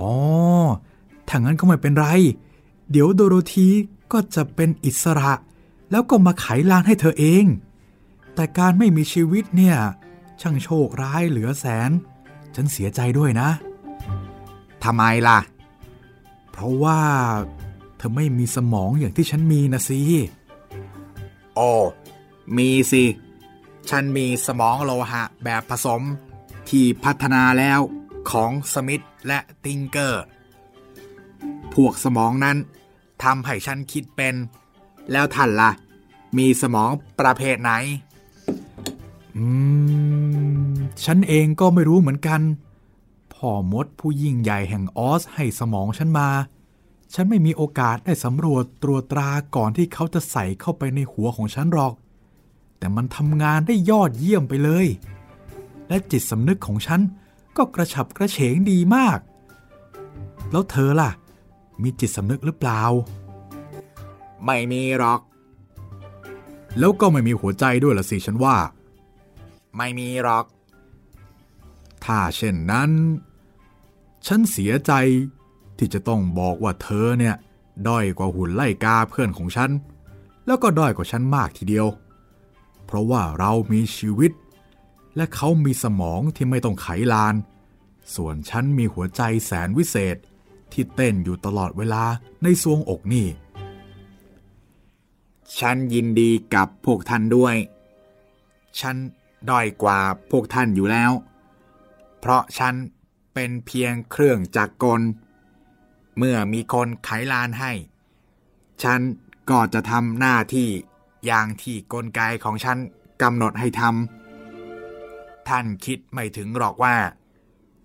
[0.00, 0.12] อ๋อ
[1.28, 2.06] ถ้างั้นก็ไม่เป็นไร
[2.90, 3.68] เดี๋ยวโดโรธี
[4.12, 5.32] ก็จะเป็นอิสระ
[5.90, 7.44] แล้วก็มาไขลานให้เธอเอง
[8.34, 9.76] แต่การไม่มีชีวิตเนี่ย
[10.40, 11.90] ช่างโชคร้ายเหลือแสน
[12.54, 13.48] ฉันเสียใจด้วยนะ
[14.84, 15.38] ทำไมล่ะ
[16.50, 17.00] เพราะว่า
[17.96, 20.00] เธอไม่มีสมองอย่างที่ฉันมีนะสิ
[21.54, 21.70] โอ้
[22.56, 23.04] มีสิ
[23.90, 26.02] ฉันมีสมองโลหะแบบผสม
[26.68, 27.80] ที่พัฒนาแล้ว
[28.30, 30.24] ของสมิธและติงเกอร์
[31.74, 32.56] พวกสมองนั้น
[33.22, 34.34] ทำให้ฉันคิดเป็น
[35.12, 35.70] แล้วท่านล่ะ
[36.38, 37.72] มีสมองประเภทไหน
[39.36, 39.46] อื
[40.68, 42.40] ม ฉันเองก็ไม่รู้เหมือนกัน
[43.34, 46.28] พ่อมดผู้ยิ่งใหญ่แห่งออสให้สมองฉันมา
[47.14, 51.94] ฉันไม่มีโอกาสได้สำรวจตรวจตราก่อนที่เขาจะใส่เข้าไปในหัวของฉันหรอก
[52.78, 54.86] แต่มันทำงานได้ยอดเยี่ยมไปเลย
[55.88, 57.00] และจิตสำนึกของฉัน
[57.56, 59.18] ก็กระฉับกระเฉงดีมาก
[60.50, 61.10] แล้วเธอล่ะ
[61.82, 62.82] มีจิตสำนึกหรือเปล่า
[64.44, 65.20] ไม่มีหรอก
[66.78, 68.56] แล้วก็ไม่มีหัวใจด้วยละสิฉันว่า
[69.76, 70.44] ไม่มีหรอก
[72.04, 72.90] ถ้าเช่นนั้น
[74.26, 74.92] ฉันเสียใจ
[75.78, 77.34] ที่จะต้องบอกว่าเธอเนี่ย
[77.88, 79.70] ด้อยกว่าหุ่นไล่กาเพื่อนของฉัน
[80.46, 81.86] แล้วก็ด้อยกว่าฉันมากทีเดียว
[82.84, 84.32] เพราะว่าเรามีชีวิต
[85.16, 87.34] และเขามีสมองที่ไม่ต้องไขลาน
[88.14, 90.16] ส่วนฉันมีหัวใจแสนวิเศษ
[90.72, 92.04] ที่เต้นอยู่ตลอดเวลา
[92.42, 93.26] ในซวงอกนี่
[95.58, 97.54] ฉันยินดีกับพวกท่านด้วย
[98.80, 98.96] ฉัน
[99.50, 99.98] ด้อยกว่า
[100.30, 101.12] พวกท่านอยู่แล้ว
[102.20, 102.74] เพราะฉัน
[103.34, 105.00] เป็นเพียงเครื่องจักรกล
[106.18, 107.72] เมื่อมีคนไขลานให้
[108.82, 109.00] ฉัน
[109.50, 110.68] ก็จะทำหน้าที่
[111.26, 112.78] อย่างที่กลไกของฉัน
[113.22, 116.96] กำหนดให้ทำ ท่านคิดไม่ถึงหรอกว่า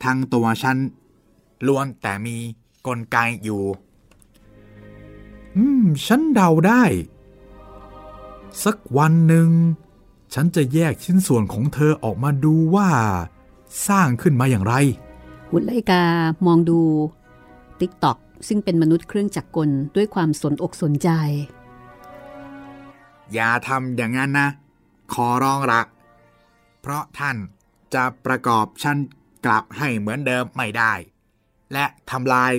[0.03, 0.77] ทั้งตัวฉัน
[1.67, 2.37] ล้วนแต่มี
[2.87, 3.63] กลไกอยู่
[5.55, 6.83] อืม ฉันเดาได้
[8.63, 9.49] สักวันหนึ่ง
[10.33, 12.89] ฉันจะแยกชิ้นส่วนของเธอออกมาดูว่า
[13.87, 14.73] สร้างขึ้นมาอย่างไร
[15.49, 16.03] หุ่นไล่กา
[16.45, 16.79] มองดู
[17.79, 21.09] ติ๊กตอกซึ่งเป็นมนุษย์เครื่องจักรกลด้วยความสนอกสนใจ
[23.33, 24.49] อย่าทำอย่างนั้นนะ
[25.13, 25.81] ขอร้องละ
[26.81, 27.37] เพราะท่าน
[27.93, 28.97] จะประกอบฉัน
[29.45, 30.93] กลับให้เหมือนเดิมไม่ได้
[31.73, 32.51] และทำลาย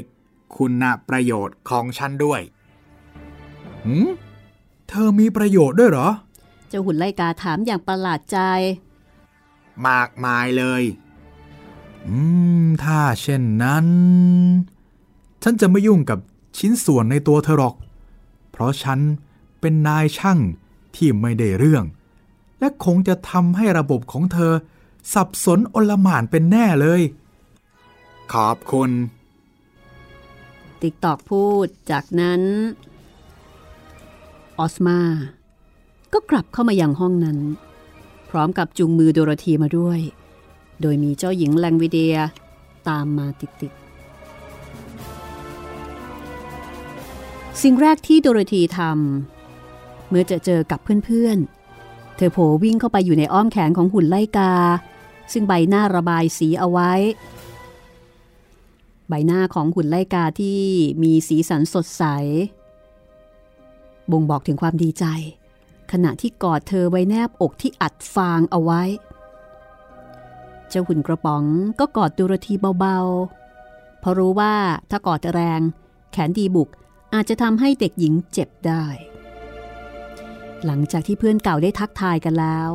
[0.56, 2.40] คุณประโยชน์ของฉันด้วย
[3.84, 4.08] หืม
[4.88, 6.08] เธอมีประโยชน์ด้วยเหรอ
[6.70, 8.38] เจ้าหุ่นไล่กาถามอย่างประหลาดใจ
[9.86, 10.82] มากมายเลย
[12.06, 12.16] อื
[12.62, 13.86] ม ถ้าเช่นนั้น
[15.42, 16.18] ฉันจะไม่ยุ่งกับ
[16.58, 17.74] ชิ้นส่วนในตัวเธอหรอก
[18.50, 18.98] เพราะฉัน
[19.60, 20.38] เป็นนายช่าง
[20.96, 21.84] ที่ไม่ได้เรื่อง
[22.58, 24.52] และคงจะทำให้ระบบของเธอ
[25.12, 27.02] สับสนอลหม่านเป็นแน่เลย
[28.32, 28.90] ขอบคุณ
[30.80, 32.42] ติ๊กตอกพูดจากนั้น
[34.58, 34.98] ออสมา
[36.12, 37.38] ก็กลับเข้ามายังห้องนั้น
[38.30, 40.00] พร้อมกับจูงมือโดโรธีมาด้วย
[40.80, 42.16] โดยมีเจ้าหญิงแลงวิเดีย
[42.88, 43.90] ตามมาติดๆ
[47.62, 54.52] สิ่งแรกที่โดโรธีทำเมื่อจะเจอกับเพื่อนๆ เธอโผวิ่งเข้าไปอยู่ในอ้อมแขนของหุ่นไล่กา
[55.32, 56.92] ซึ่งใบหน้าระบายสีเอาไว้
[59.08, 60.60] ใบหน้าของหุ่นไล่กาที่
[61.02, 62.04] มีสีสันสดใส
[64.10, 65.04] บ่งบอกถึงความดีใจ
[65.92, 68.82] ขณะที่กอดเธอไว้แนบอกที่อัดฟางเอาไว้
[70.68, 71.44] เจ้าหุ่นกระป๋อง
[71.80, 74.54] ก็กอดโดโรธีเบาๆ เพราะรู้ว่า
[74.90, 75.60] ถ้ากอดแรง
[76.12, 76.68] แขนดีบุก
[77.14, 78.84] อาจจะทำให้เด็กหญิงเจ็บได้
[80.64, 82.68] หลังจากที่เพื่อนเก่าได้ทักทายกันแล้วโ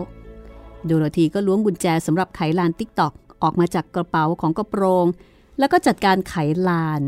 [0.90, 5.06] ดโรธีก็ล้วงกุญแจสำหรับไขลานติ๊กตอกออกมาจากกระเป๋าของกระโปรง
[5.60, 6.36] แล้วก็จัดการไข
[6.68, 7.02] ลาน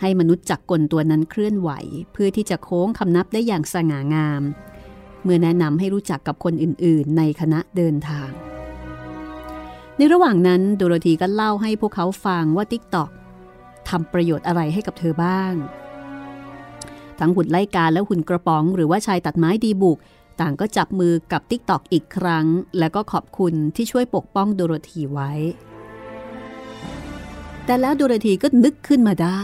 [0.00, 1.70] ให้มนุษย์จักรกลตัวนั้นเคลื่อนไหว
[2.12, 4.42] เพื่อที่จะโค้งคำนับได้อย่างสง่างาม
[5.22, 8.30] เมื่อแนะนำให้รู้จักกับคนอื่นๆ ในคณะเดินทาง
[9.96, 13.10] ในระหว่างนั้นโดโรธีก็เล่าให้พวกเขาฟังว่าติ๊กตอก
[13.88, 15.54] ทำประโยชน์อะไรให้กับเธอบ้าง
[17.18, 19.98] ทั้งหุ่นไล่กาและหุ่นกระป๋อง หรือว่าชายตัดไม้ดีบุก
[20.40, 22.46] ต่างก็จับมือกับติ๊กตอกอีกครั้ง
[22.78, 25.32] แล้วก็ขอบคุณที่ช่วยปกป้องโดโรธีไว้
[27.64, 29.42] แต่แล้วโดโรธีก็นึกขึ้นมาได้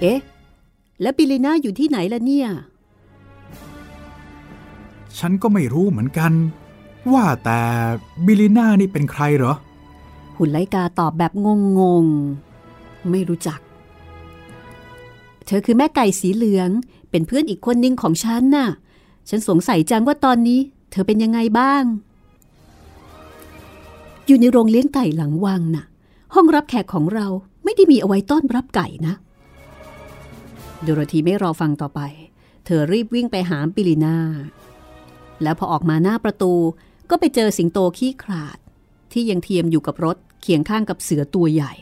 [0.00, 0.20] เอ๊ะ
[1.02, 2.48] แล้วบิลิน่าอยู่ที่ไหนล่ะเนี่ย
[5.18, 6.32] ฉันก็ไม่รู้เหมือนกัน
[7.12, 7.60] ว่าแต่
[8.26, 9.54] บิลิน่านี่เป็นใครเหรอ
[10.36, 11.32] หุ่นไล่กาตอบแบบ
[11.78, 13.60] งงๆไม่รู้จัก
[15.46, 16.70] เธอคือแม่ไก่สีเหลือง
[17.10, 18.68] เป็นเพื่อนอีกคนหนึ่งของฉันน่ะ
[19.28, 21.82] ฉันสงสัยจังว่าตอนนี้ เธอเป็นยังไงบ้าง
[24.26, 25.84] อยู่ในโรงเลี้ยงไก่หลังวังน่ะ
[26.34, 27.26] ห้องรับแขกของเรา
[27.64, 29.14] ไม่ได้มีเอาไว้ต้อนรับไก่นะ
[30.82, 32.00] โดโรธีไม่รอฟังต่อไป
[32.64, 34.16] เธอรีบวิ่งไปหาปิลิน่า
[35.42, 36.54] แล้วพอออกมาหน้าประตู
[37.10, 38.58] ก็ไปเจอสิงโตขี้ขลาด
[39.12, 41.72] ที่ยังเทียมอยู่กับรถเคียงข้างกับเสือตัวใหญ่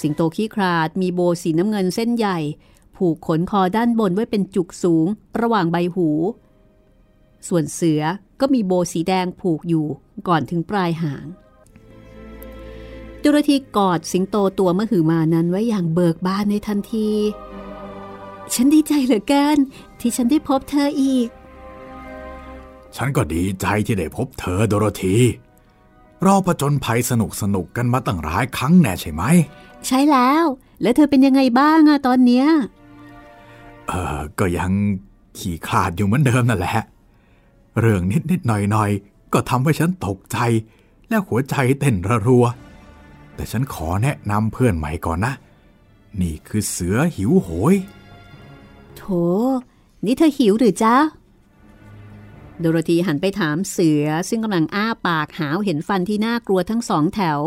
[0.00, 2.38] สิงโตขี้ขลาดมีโบสีน้ำเงินเส้นใหญ่
[2.96, 5.06] ผูกขนคอด้านบนไว้เป็นจุกสูง
[5.40, 6.08] ระหว่างใบหู
[7.48, 8.02] ส่วนเสือ
[8.40, 9.86] ก็มีโบสีแดงผูกอยู่
[10.28, 11.26] ก่อนถึงปลายหาง
[13.22, 17.10] ดุรธีกอดสิงโตตัวมหือมานั้นไว้อย่างเบิกบานในทันที
[18.54, 19.58] ฉันดีใจเหลือเกิน
[20.00, 21.28] ที่ฉันได้พบเธออีก
[22.96, 25.16] ฉันก็ดีใจที่ได้พบเธอโดโรธี
[26.22, 29.22] เราประจนภัยสนุกสนุกกันมาตั้งหลายครั้งแน่ใช่ไหม
[29.86, 30.44] ใช่แล้ว
[30.82, 32.46] แล้วเธอเป็นยังไงบ้างอะตอนเนี้ย
[33.88, 34.70] เออก็ยัง
[35.38, 36.84] ขี่ขลาดอยู่เหมือนเดิมนั่นแหละ
[37.80, 38.90] เรื่องนิดนิดหน่อยหน่อย
[39.32, 40.38] ก็ทำให้ฉันตกใจ
[41.08, 42.44] และหัวใจเต้นระรัว
[43.34, 45.34] แต่ฉันขอแนะนำเพื่อนใหม่ก่อนนะ
[46.20, 47.74] นี่คือเสือหิวโหย
[48.96, 49.02] โถ
[50.04, 50.94] นี่เธอหิวหรือจ๊ะ
[52.60, 57.40] โดโรธีหันไปถามเสือซึ่งกำลังอ้าปากหาวเห็นฟันที่น่ากลัวทั้งสองแถว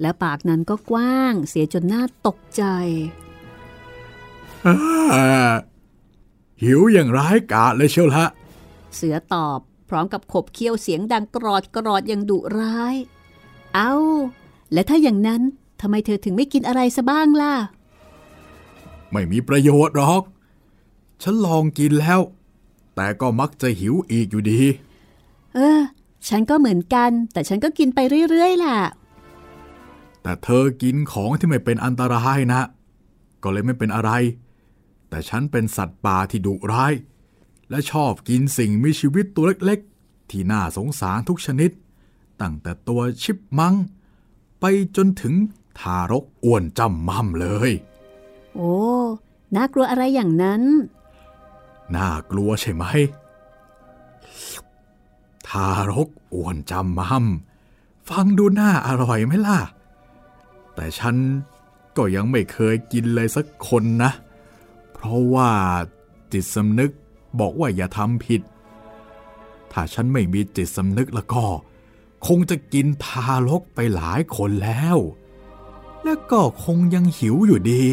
[0.00, 2.62] และปากนั้นก็กว้าง เสียจนน่าตกใจ
[6.62, 8.24] หิวอย่างร้ายกาจเลยเชียวละ
[8.94, 12.94] เสือตอบพร้อมกับขบเคี้ยวเสียงดังกรอดกรอดอย่างดุร้าย
[13.74, 13.92] เอา
[14.72, 15.42] และถ้าอย่างนั้น
[15.80, 17.54] ทำไมเธอถึงไม่กินอะไรซะบ้างล่ะ
[19.12, 20.22] ไม่มีประโยชน์หรอก
[21.22, 22.20] ฉันลองกินแล้ว
[23.00, 24.60] แต่ก็มักจะหิวอีกอยู่ดี
[25.54, 25.80] เออ
[26.28, 27.98] ฉันก็เหมือนกัน แต่ฉันก็กินไป
[28.30, 28.78] เรื่อยๆแหละ
[30.22, 32.62] แต่เธอกินของที่ไม่เป็นอันตรายนะ
[33.42, 34.10] ก็เลยไม่เป็นอะไร
[35.08, 36.92] แต่ฉันเป็นสัตว์ป่าที่ดุร้าย
[37.70, 41.70] และชอบกินสิ่งมีชีวิตตัวเล็กๆ ที่น่าสงสารทุกชนิด
[42.40, 43.74] ตั้งแต่ตัวชิปมัง
[44.60, 44.64] ไป
[44.96, 45.34] จนถึง
[45.78, 47.70] ทารกอ้วนจำม่ำเลย
[48.54, 48.74] โอ้
[49.54, 50.62] น่ากลัวอะไรอย่างนั้น
[51.96, 52.84] น่ากลัวใช่ไหม
[55.48, 59.58] ทารกอ้วนจำม่ำฟังดูน่าอร่อยไหมล่ะ
[60.74, 61.16] แต่ฉัน
[61.96, 64.12] ก็ยังไม่เคยกินเลยสักคนนะ
[64.92, 65.50] เพราะว่า
[66.32, 66.92] จิตสำนึก
[67.40, 68.42] บอกว่าอย่าทำผิด
[69.72, 71.44] ถ้าฉันไม่มีจิตสำนึกแล้วก็
[72.26, 74.98] คงจะกินทารกไปหลายคนแล้ว
[76.04, 77.84] และก็คงยังหิวอยู่ดี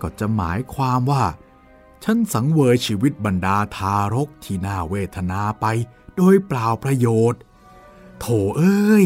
[0.00, 1.24] ก็จะหมายความว่า
[2.08, 5.66] ฉันสังเวยชีวิตบรรดาทารกที่น่าเวทนาไป
[6.16, 7.40] โดยเปล่าประโยชน์
[8.20, 9.04] โถเอ้ย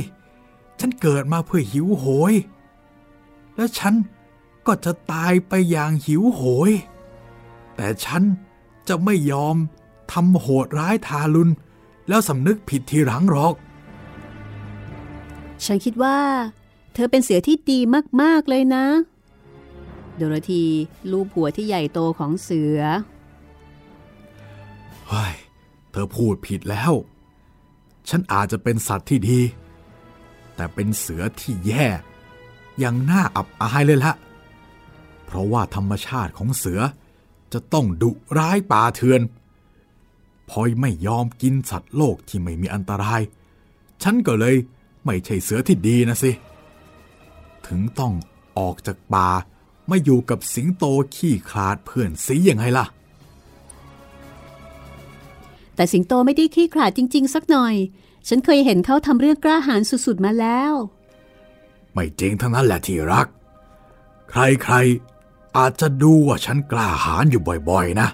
[0.80, 2.32] ฉันเกิดมาเพื่อหิวโหย
[3.56, 3.94] และฉัน
[4.66, 6.70] ก็จะตายไปอย่างหิวโหย
[7.76, 8.22] แต่ฉัน
[8.88, 9.56] จะไม่ยอม
[10.12, 11.52] ทำโหดร้ายทารุณ
[12.08, 13.54] แล้วสำนึกผิดทีหลังหรอก
[15.64, 16.18] ฉันคิดว่า
[16.94, 17.78] เธอเป็นเสือที่ดี
[18.22, 18.86] มาก ๆ เลยนะ
[20.20, 20.64] โดโรธี
[21.10, 22.80] ลูบหัวที่ใหญ่โตของเสือ
[25.08, 25.34] เฮ้ย
[25.90, 26.92] เธอพูดผิดแล้ว
[28.08, 29.40] ฉันอาจจะเป็นสัตว์ที่ดี
[30.54, 31.86] แต่เป็นเสือที่แย่
[32.82, 34.12] ยังน่าอับอายเลยละ
[35.24, 36.80] เพราะว่าธรรมชาติของเสือ
[37.52, 39.20] จะต้องดุร้ายป่าเถื่อน
[40.50, 43.20] พอยไม่ยอมกินสัตว์โลกที่ไม่มีอันตราย
[44.02, 44.56] ฉันก็เลย
[45.04, 46.30] ไม่ใช่เสือที่ดีนะสิ
[47.66, 48.12] ถึงต้อง
[48.58, 49.28] ออกจากป่า
[49.90, 50.84] มาอยู่กับสิงโต
[51.16, 52.86] ขี้ขลาดเพื่อนสียังไงล่ะ
[55.74, 57.74] แต่สิงโตไม่ได้ขี้ขลาดจริง ๆ สักหน่อย
[58.28, 60.72] ฉันเคยเห็นเขาทำเรื่องกล้าหาญสุดๆมาแล้ว
[61.94, 63.26] ไม่จริงทั้งนั้นแหละที่รัก
[64.30, 68.08] ใครๆอาจจะดูว่าฉันกล้าหาญอยู่บ่อยๆ นะ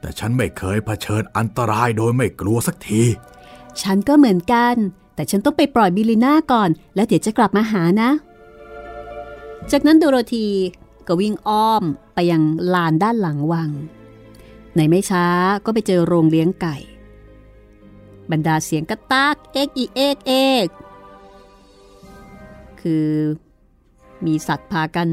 [0.00, 3.02] แต่ฉันไม่เคยเผชิญอันตรายโดยไม่กลัวสักที
[3.82, 4.74] ฉันก็เหมือนกัน
[5.14, 8.10] แต่ฉันต้องไปปล่อยบิลิน่าก่อน แล้วเดี๋ยวจะกลับมาหานะ
[9.72, 10.46] จากนั้นโดโรธี
[11.06, 11.84] ก็วิ่งอ้อม
[12.14, 12.42] ไปยัง
[12.74, 13.70] ลานด้านหลังวัง
[14.76, 15.26] ในไม่ช้า
[15.64, 16.76] ก็ไปเจอโรงเลี้ยงไก่
[18.30, 20.32] บรรดาเสียงกระตากเอกอีเอกเอ
[20.64, 20.66] ก
[22.80, 23.08] คือ
[24.26, 25.08] มีสัตว์พากัน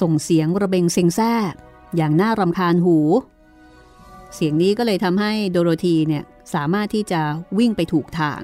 [0.00, 1.32] ส่งเสียงระเบงเซ็งแซ่
[1.96, 2.98] อย่างน่ารำคาญหู
[4.34, 7.20] เสียงนี้ก็เลยทำให้โดโรธีเนี่ยสามารถที่จะ
[7.58, 8.40] วิ่งไปถูกทาง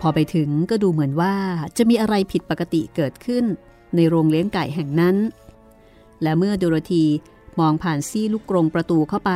[0.00, 1.34] พอไปถึงก็ดูเหมือนว่า
[1.76, 3.44] จะมีอะไรผิดปกติเกิดขึ้น
[3.96, 5.16] ในโรงเลี้ยงไก่แห่งนั้น
[6.22, 7.04] และเมื่อโดโรธี
[7.60, 9.32] มองผ่านซี่ลูกกรงประตูเข้าไป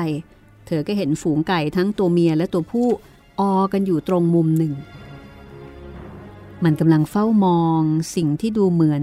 [0.67, 2.89] เธอก็เห็นฝูงไก่ทั้งตัวเมียและตัวผู้
[3.41, 4.73] ออกันอยู่ตรงมุมหนึ่ง
[6.65, 7.83] มันกำลังเฝ้ามอง
[8.17, 9.03] สิ่งที่ดูเหมือน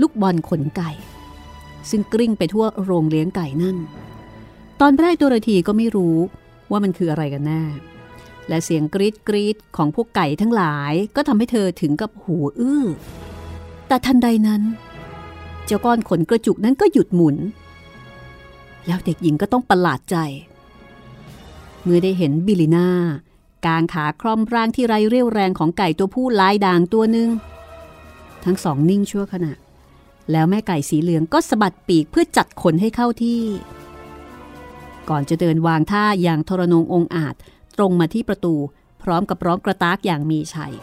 [0.00, 0.90] ลูกบอลขนไก่
[1.90, 3.76] ซึ่งกลิ้งไปทั่วโรงเลี้ยงไก่นั่น
[4.80, 6.16] ตอนแรกโดโรธีก็ไม่รู้
[6.70, 7.62] ว่ามันคืออะไรกันแน่
[8.48, 12.84] และเสียงกรีดกรีดของพวกไก่ทั้งหลายก็ทำให้เธอถึงกับหูอื้อ
[13.90, 14.62] แต่ทันใดนั้น
[15.66, 17.36] เจ้าก้อนขนกระจุกนั้นก็หยุดหมุน
[18.86, 20.16] แล้วเด็กหญิงก็ต้องประหลาดใจ
[21.82, 22.88] เมื่อได้เห็นบิลิน่า
[23.66, 27.28] กางขาคร่อมร่างที่ไร้เรี่ยวแรงของไก่ตัวผู้ลายด่างตัวหนึ่ง
[28.44, 29.52] ทั้งสองนิ่งชั่วขณะ
[30.30, 33.42] แล้วแม่ไก่สีเหลืองก็สะบัดปีกเพื่อจัดขนให้เข้าที่
[35.08, 37.34] ก่อนจะเดินวางท่าอย่างทรนงองอาจ
[37.76, 38.54] ตรงมาที่ประตู
[39.02, 40.74] พร้อมกับร้องกระตากอย่างมีชัย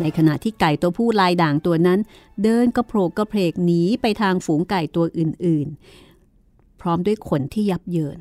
[0.00, 2.00] ในขณะที่ไก่ตัวผู้ลายด่างตัวนั้น
[2.42, 8.18] เดินกระโผกกระเพกหนีไปทางฝูงไก่ตัวอื่นๆ พร้อมด้วยขนที่ยับเยิน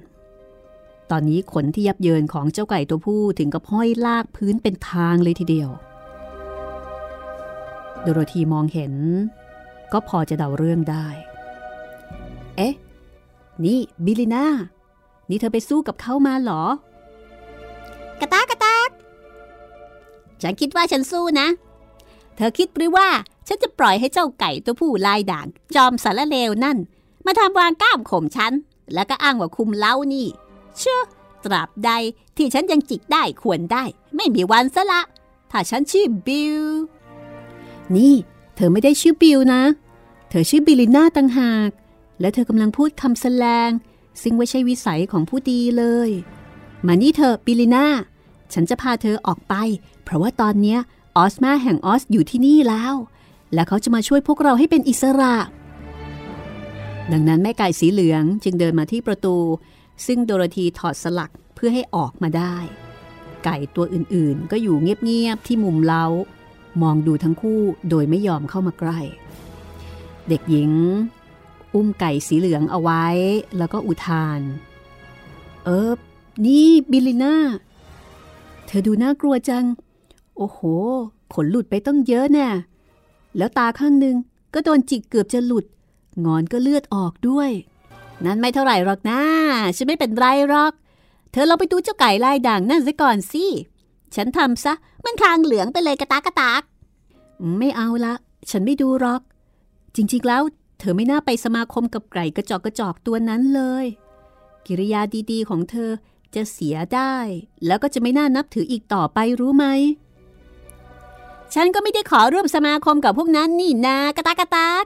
[1.12, 5.70] ตอนนี้ขนที่ยับเยินของเจ้าไก่ตัวผู้ถึงกับห้อยลากพื้นเป็นทางเลยทีเดียว
[8.02, 8.94] โดโรธีมองเห็น
[9.92, 11.08] ก็พอจะเดาเรื่องได้
[12.58, 12.74] เอ๊ะ
[13.66, 14.46] นี่บิลิน่า
[15.30, 16.64] นี่เธอไปสู้กับเขามาเหรอ
[18.20, 18.90] กระตากกระตาก
[20.42, 21.48] ฉันคิดว่าฉันสู้นะ
[22.40, 23.08] เธอคิดหรือว่า
[23.48, 26.78] ฉันจะปล่อยให้เจ้าไก่ตัวผู้ลายด่าง จอมสารเลวนั่น
[27.26, 28.54] มาทำวางก้ามข่มฉัน
[28.94, 30.28] แล้วก็อ้างว่าคุมเล้านี่
[30.78, 31.02] เชื่อ
[31.46, 31.92] ตราบใด
[32.38, 33.84] ที่ฉันยังจิกได้ควรได้
[34.16, 35.02] ไม่มีวันซะละ
[35.52, 36.58] ถ้าฉันชื่อบิล
[37.96, 38.14] นี่
[38.56, 39.62] เธอไม่ได้ชื่อบิลนะ
[40.30, 41.70] เธอชื่อบิลิน่าต่างหาก
[42.20, 43.70] และเธอกำลังพูดคำแสลง
[44.22, 46.10] ซึ่งไม่ใช่วิสัยของผู้ดีเลย
[46.86, 47.86] มานี่เถอะบิลิน่า
[48.54, 49.54] ฉันจะพาเธอออกไป
[50.04, 50.80] เพราะว่าตอนเนี้ย
[51.18, 52.94] ออสมาแห่งออสอยู่ที่นี่แล้ว
[53.54, 55.36] และเขาจะมาช่วยพวกเราให้เป็นอิสระ
[57.12, 59.38] ดังนั้นแม่ไก่สีเหลืองจึงเดินมาที่ประตู
[60.06, 62.56] ซึ่งโดโรธีถอดสลักเพื่อให้ออกมาได้
[63.46, 66.06] ไก่ตัวอื่นๆ ก็อยู่เงียบๆที่มุมเล้า
[66.82, 69.00] มองดูทั้งคู่โดยไม่ยอมเข้ามาใกล้
[70.28, 70.72] เด็กหญิง
[71.74, 73.06] อุ้มไก่สีเหลืองเอาไว้
[73.58, 74.42] แล้วก็อุทาน
[75.66, 75.92] เออ
[76.46, 77.36] นี่บิลิน่า
[78.66, 79.66] เธอดูน่ากลัวจัง
[80.40, 80.62] โอ้โห
[81.34, 82.48] ขนหลุดไปต้องเยอะแน่
[83.38, 84.16] แล้วตาข้างหนึ่ง
[84.54, 85.66] ก็โดนจิกเกือบจะหลุด
[86.26, 87.50] งอนก็เลือดออกด้วย
[88.26, 89.22] นั่นไม่เท่าไหร่หรอกนะ
[89.76, 90.74] ฉันไม่เป็นไรหรอก
[91.32, 93.46] เธอลองไปดูเจ้าไก่ลายด่างนั่นซะก่อนสิ
[94.16, 94.74] ฉันทำซะ
[95.06, 96.62] มันคางเหลืองไปเลยกระตากกระตาก
[97.58, 98.14] ไม่เอาละ
[98.50, 99.22] ฉันไม่ดูหรอก
[99.96, 100.42] จริงๆแล้ว
[100.80, 103.86] เธอไม่น่าไปสมาคมกับไก่กระจอกกระจอกตัวนั้นเลย
[104.66, 105.92] กิริยาดีๆของเธอ
[106.36, 107.16] จะเสียได้
[107.66, 109.66] แล้วก็จะไม่น่านับถืออีกต่อไปรู้ไหม
[111.56, 114.86] ฉันก็ไม่ได้ขอร่วมสมาคมกับพวกนั้นนี่นากระตากกระตาก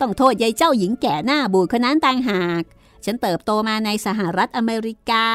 [0.00, 2.62] ต้องโทษยายเจ้าหญิงแก่หน้าบูดคนนั้นต่างหาก
[3.04, 5.26] ฉันเติบโตมาในสหรัฐอเมริกา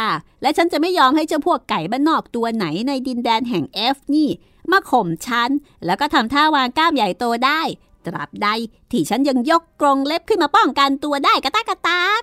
[0.41, 4.29] และฉันจะไม่ยอมให้เจ้าพวกไก่บ้านนอกตัวไหนในดินแดนแห่งเอฟนี่
[4.71, 5.49] มาข่มฉัน
[5.85, 7.61] แล้วก็ทำท่าวางก้ามใหญ่โตได้
[8.05, 8.47] ตราบใด
[8.91, 12.21] ที่ฉันยังยกกรงเล็บขึ้นมาป้องกันตัวได้กระตากกระตาก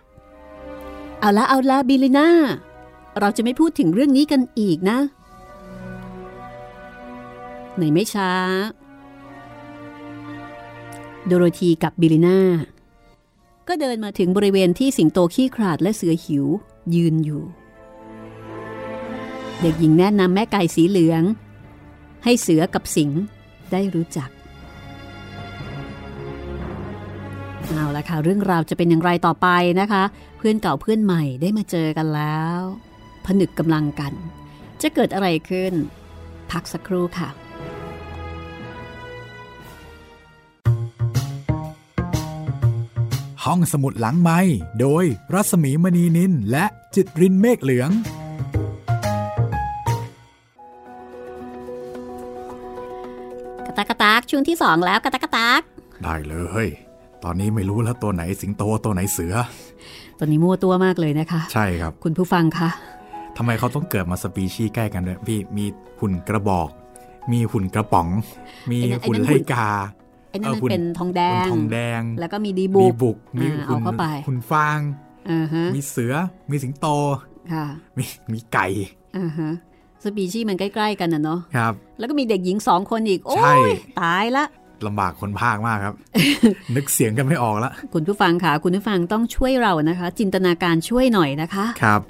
[1.21, 2.29] เอาละเอาละบิลิน่า
[3.21, 4.99] เราจะไม่พูดถึงเรื่องนี้กันอีกนะ
[7.79, 8.31] ในไม่ช้า
[11.27, 12.39] โดโรธีกับบิลิน่า
[13.69, 16.45] ก็เดินมาถึงบริเวณที่สิงโตขี้ขลาดและเสือหิว
[16.95, 17.43] ยืนอยู่
[19.61, 21.23] เด็กหญิงแนะนำแม่ไก่สีเหลือง
[22.25, 23.11] ให้เสือกับสิง
[23.73, 24.31] ได้รู้จัก
[27.67, 29.49] เอาละค่ะ เรื่องราวจะเป็นอย่างไรต่อไป
[29.81, 30.03] นะคะ
[30.39, 32.59] เพื่อนเก่าเพื่อนใหม่ได้มาเจอกันแล้ว
[33.27, 34.13] ผนึกกำลังกัน
[34.83, 35.73] จะเกิดอะไรขึ้น
[36.51, 37.29] พักสักครู่ค่ะ
[43.49, 44.41] ห้องสมุดหลังไม้
[44.81, 47.91] โดยรัสมีมณีนินและจิตรินเมฆเหลือง
[53.67, 55.61] กระตากกระตากช่วงที่สองแล้วกระตากกระตาก
[56.03, 56.67] ได้เลย
[57.25, 59.35] ตอนนี้ไม่รู้แล้วตัวไหนสิงโตตัวไหนเสือ
[60.19, 62.69] ตอนนี้มั่วตัวมากเลยนะคะ ใช่ครับ คุณผู้ฟังคะ
[63.37, 65.65] ทำไมเขาต้องเกิดมาสปีชีส์ใกล้กันด้วยพี่มี
[66.01, 66.69] หุ่นกระบอก
[67.33, 68.09] มีหุ่นกระป๋อง
[68.71, 69.69] มีหุ่นไลกา
[70.31, 74.79] ไอ้นั่นเออมันคุณเป็นทองแดหุ่นงทองแดง แล้วก็มีดีมีบุกบุกมีอ่าหุ่นเอาเข้าไปหุ่นฟาง
[75.31, 76.15] อ่าฮะมีเสือ
[76.51, 76.87] มีสิงโต
[77.53, 77.67] ค่ะ
[77.99, 78.67] มีมีไก่
[79.19, 79.51] อ่าฮะ
[80.03, 83.61] สปีชีส์มันใกล้ๆกันนะเนาะครับ แล้วก็มีเด็กหญิงสองคนอีก โอ้ใช่ย
[84.01, 84.45] ตายละ
[84.87, 85.95] ลำบากคนภาคมากครับ
[86.77, 92.01] นึกเสียงกันไม่ออกละคุณผู้ฟังค่ะ คุณผู้ฟังต้องช่วยเรานะคะ จินตนาการช่วยหน่อยนะคะครับ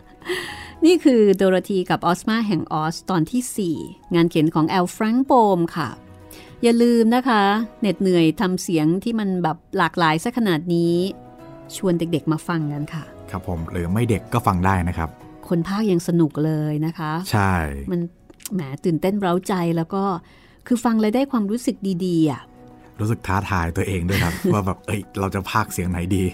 [0.86, 5.88] นี่คือโดโรธีกับออสมาแห่งออสตอนที่ 4 งานเขียนของแอลฟรังโบมค่ะ
[6.62, 7.42] อย่าลืมนะคะ
[7.80, 10.94] เหน็ดเหนื่อยทำเสียงที่มันแบบหลากหลายซะขนาดนี้
[11.76, 15.08] ชวนเด็กๆมาฟังกันค่ะ ครับผมหรือไม่เด็กก็ฟังได้นะครับ
[15.48, 17.52] คนภาคยังสนุกเลยนะคะ ใช่
[17.90, 18.00] มัน
[18.54, 20.02] แหมตื่นเต้นเร้าใจแล้วก็
[20.66, 22.42] คือฟังเลยได้ความรู้สึกดีๆอะ
[23.00, 26.24] รู้สึกท้าทายตัวเองด้วยครับ ว่าแบบเอ้ยเราจะพากย์เสียงไหนดี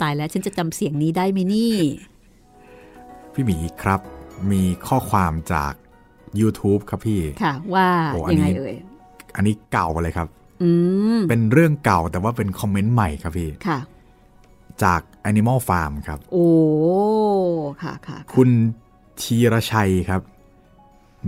[0.00, 1.74] ตายแล้วฉันจะจำเสียงนี้ได้ไหมนี่
[3.32, 4.00] พี่หมีครับ
[4.50, 5.72] มีข้อความจาก
[6.40, 8.76] YouTube ครับพี่ ค่ะว่าโอ้อันยังไงนี้เอ่ย
[9.36, 10.28] อันนี้เก่าเลยครับ
[10.62, 10.70] อื
[11.18, 13.78] มเป็นเรื่องเก่าแต่ว่าเป็นคอมเมนต์ใหม่ครับพี่ค่ะ
[14.82, 16.48] จาก Animal Farm ครับ โอ้
[17.82, 18.50] ค่ะค่ะค่ะคุณ
[19.20, 20.22] ธีรชัยครับ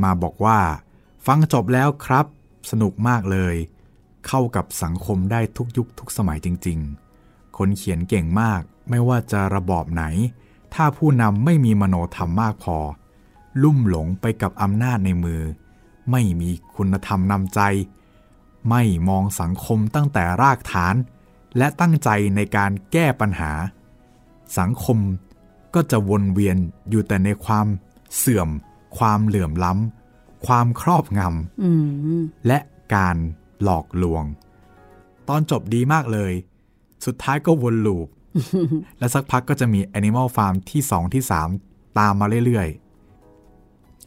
[0.02, 0.58] มาบอกว่า
[1.26, 2.26] ฟังจบแล้วครับ
[2.70, 3.54] สนุกมากเลย
[4.26, 6.78] เข้ากับสังคมได้ทุกยุคทุกสมัยจริง
[7.18, 8.60] ๆ คนเขียนเก่งมาก
[8.90, 10.04] ไม่ว่าจะระบอบไหน
[10.74, 12.78] ถ้าผู้นำไม่มีมโนธรรมมากพอ
[13.62, 15.42] ลุ่มหลงไปกับอำนาจในมือ
[16.10, 17.60] ไม่มีคุณธรรมนำใจ
[18.70, 20.94] ไม่มองสังคมตั้งแต่รากฐาน
[21.58, 23.52] และตั้งใจในการแก้ปัญหา
[24.58, 24.98] สังคม
[25.74, 26.56] ก็จะวนเวียน
[26.90, 27.66] อยู่แต่ในความ
[28.16, 28.48] เสื่อม
[28.98, 31.20] ความเหลื่อมล้ำ ความครอบง
[31.62, 31.70] อื
[32.18, 32.58] มำและ
[32.94, 33.16] การ
[33.62, 34.24] หลอกลวง
[35.28, 36.32] ตอนจบดีมากเลย
[37.06, 38.08] สุดท้ายก็วนลูป
[38.98, 41.22] และสักพักก็จะมี Animal Farm ที่ 2 ที่
[41.60, 42.68] 3 ตามมาเรื่อย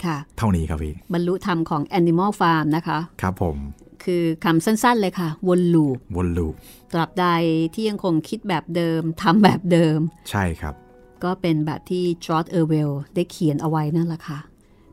[0.06, 3.58] ค่ะๆเท่านี้ครับพี่ บรรลุธรรมของ Animal Farm นะคะ ครับผม
[4.04, 6.54] คือคำสั้นๆเลยค่ะ วนลูปวนลูป
[6.94, 7.28] ตราบใด
[7.74, 10.76] ที่ยังคงคิดแบบเดิมทำแบบเดิม ใช่ครับ
[11.24, 14.40] ก็เป็นแบบที่จอร์ดเออร์เวลได้เขียนเอาไว้นั่นแหละค่ะ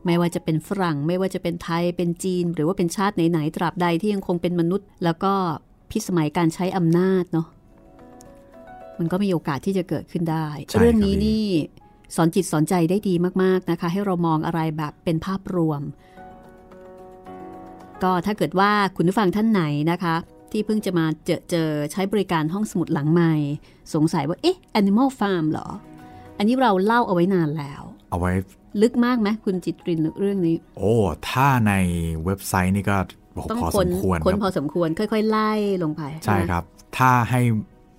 [0.05, 5.33] ไม่ว่าจะเป็นฝรั่ง ไม่ว่าจะเป็นไทยเป็นจีน หรือว่าเป็นชาติไหนๆตราบใดที่ยังคงเป็นมนุษย์ แล้วก็
[5.91, 7.47] พิสมัยการใช้อำนาจเนาะ
[8.99, 11.45] มันก็มีโอกาสที่จะเกิดขึ้นได้ใช่ครับเรื่องนี้พี่นี่
[12.15, 15.81] สอนจิตสอนใจได้ดีมากๆนะคะ ให้เรามองอะไรแบบเป็นภาพรวม
[18.03, 20.15] ก็ถ้าเกิดว่าคุณผู้ฟังท่านไหนนะคะ
[20.51, 23.33] ที่เพิ่งจะมาเจอเจอใช้บริการห้องสมุดหลังใหม่
[23.93, 25.67] สงสัยว่าเอ๊ะ Animal Farm เหรอ
[26.37, 28.31] อันนี้เราเล่าเอาไว้นานแล้ว เอาไว้
[28.81, 30.93] ลึกมากไหมคุณจิตรินเรื่องนี้ โอ้
[31.29, 31.73] ถ้าใน
[32.25, 32.97] เว็บไซต์นี่ก็
[33.33, 35.51] โอ้โหต้องพอสค้นมควรค้นครับพอสมควรค่อย ๆ ไล่
[35.83, 36.63] ลงไป ใช่ครับ
[36.97, 37.41] ถ้าให้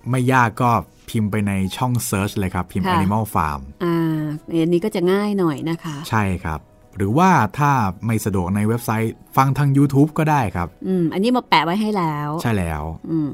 [0.09, 0.71] ไม่ยากก็
[1.09, 4.21] พิมพ์ไปในช่อง Search เลยครับ พิมพ์ Animal Farm อ่า
[4.61, 6.59] อันนี้ก็จะง่ายหน่อยนะคะ ใช่ครับ
[6.97, 7.71] หรือว่าถ้า
[8.05, 13.31] ไม่สะดวกในเว็บไซต์ฟังทาง YouTube ก็ได้ครับ อืม อันนี้มาแปะไว้ให้แล้ว ใช่แล้ว อืม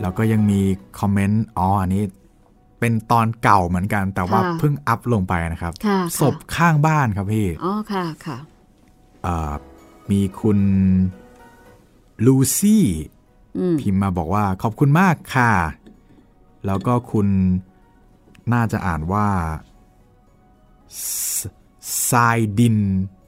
[0.00, 0.60] แล้วก็ยังมี
[1.00, 2.02] คอมเมนต์ อ๋อ อันนี้
[2.80, 8.38] เป็นตอนเก่าเหมือนกัน แต่ว่าค่ะเพิ่งอัพลงไปนะครับค่ะศพข้างบ้านครับพี่ อ๋อ ค่ะ ค่ะ
[9.22, 9.52] เอ่อ
[10.10, 10.58] มีคุณ
[12.26, 13.15] ลูซี่อืม
[13.80, 15.52] พิมพ์มาบอกว่าขอบคุณมากค่ะ
[16.66, 17.28] แล้วก็คุณ
[18.52, 19.26] น่าจะอ่านว่า
[22.10, 22.76] ทรายดิน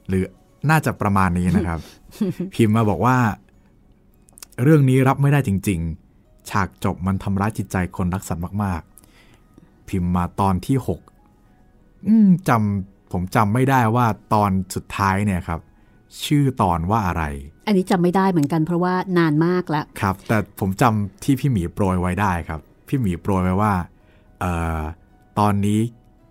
[0.07, 0.23] หรือ
[0.69, 1.79] น่าจะประมาณนี้นะครับ
[2.53, 3.17] พิมพ์มาบอกว่า
[4.63, 5.79] เรื่องนี้รับไม่ได้จริง
[6.15, 8.81] ๆ ฉากจบมันทำร้ายจิตใจคนรักสัตว์มาก
[9.35, 11.01] ๆ พิมพ์มาตอนที่หก
[12.07, 15.59] อืมจำผมจำไม่ได้ว่าตอนสุดท้ายเนี่ยครับ
[16.25, 17.23] ชื่อตอนว่าอะไร
[17.69, 23.73] อันนี้จำไม่ได้เหมือนกันเพราะว่านานมากแล้วครับ แต่ผมจำที่พี่หมีโปรยไว้ได้ครับ พี่หมีโปรยไว้ว่า
[24.39, 24.79] เอ่อ
[25.39, 25.79] ตอนนี้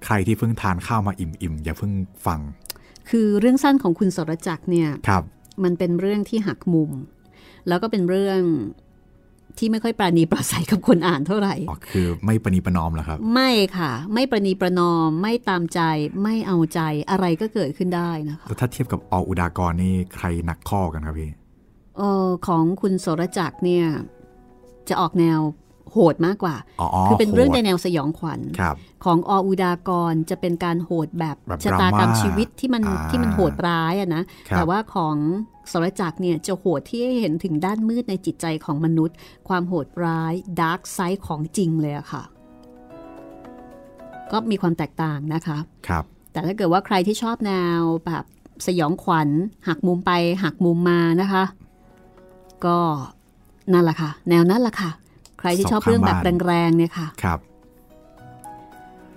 [0.04, 1.92] ใครที่เพิ่งทานข้าวมาอิ่มๆอย่าเพิ่ง
[2.26, 2.40] ฟัง
[3.10, 5.22] คือเรื่องสั้นของคุณสรจักรเนี่ยครับ
[5.64, 6.90] มันเป็นเรื่องที่หักมุม
[7.68, 8.40] แล้วก็เป็นเรื่อง
[9.58, 15.80] ที่ไม่ค่อยปราณีปราศัยกับคนอ่านเท่าไหร่อ๋อคือไม่ประนีประนอมเหรอครับ ไม่ค่ะ ไม่ประนีประนอม ไม่ตามใจ
[16.22, 16.80] ไม่เอาใจ
[17.10, 21.30] อะไรก็เกิดขึ้นได้นะคะแล้วถ้าเทียบกับออุดากรนี่ใครหนักข้อกันครับพี่
[21.96, 23.86] เออของคุณสรจักรเนี่ย
[24.88, 25.40] จะออกแนว
[25.92, 35.16] โหดมากกว่าอ๋อคือเป็นเรื่องโหดในแนวสยองขวัญครับของออุดากรจะเป็นการโหดแบบแบบชะตากรรมดราม่าชีวิตที่มันอ่าที่มันโหดร้ายอะนะครับแต่ว่าของ
[35.72, 39.16] สรจักรเนี่ยจะโหดที่ให้เห็นถึงด้านมืดในจิตใจของมนุษย์
[39.48, 42.22] ความโหดร้ายดาร์กไซด์ของจริงเลยอะค่ะ
[44.32, 45.58] ก็มีความแตกต่างนะคะ
[45.88, 48.24] ครับ แต่ถ้าเกิดว่าใครที่ชอบแนวแบบ
[48.66, 49.28] สยองขวัญ
[49.68, 50.10] หักมุมไป
[50.42, 51.44] หักมุมมานะคะ
[52.66, 52.78] ก็
[53.72, 54.90] นั่นแหละค่ะ แนวนั้นแหละค่ะ
[55.38, 57.38] ใครที่ชอบเรื่องแบบแรงๆเนี่ยค่ะครับ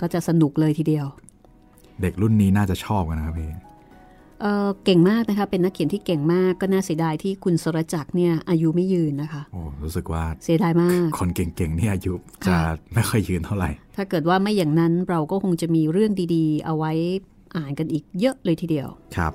[0.01, 1.05] ก็จะสนุกเลยทีเดียว
[2.01, 3.51] เด็กรุ่นนี้น่าจะชอบกันนะครับพี่
[4.41, 12.13] เอ่อเก่งมากนะคะ เป็นนักเขียนที่เก่งมากก็น่าเสียดายที่คุณสรจักรเนี่ยอายุไม่ยืนนะคะโอ้รู้สึกว่าเสียดายมาก คนเก่งๆนี่อายุ
[12.47, 12.61] จะค่ะ
[12.93, 16.91] ไม่ค่อยยืนเท่าไหร่ ถ้าเกิดว่าไม่อย่างนั้นเราก็คงจะมีเรื่องดีๆ เอาไว้
[17.55, 19.33] อ่านกันอีกเยอะเลยทีเดียวครับ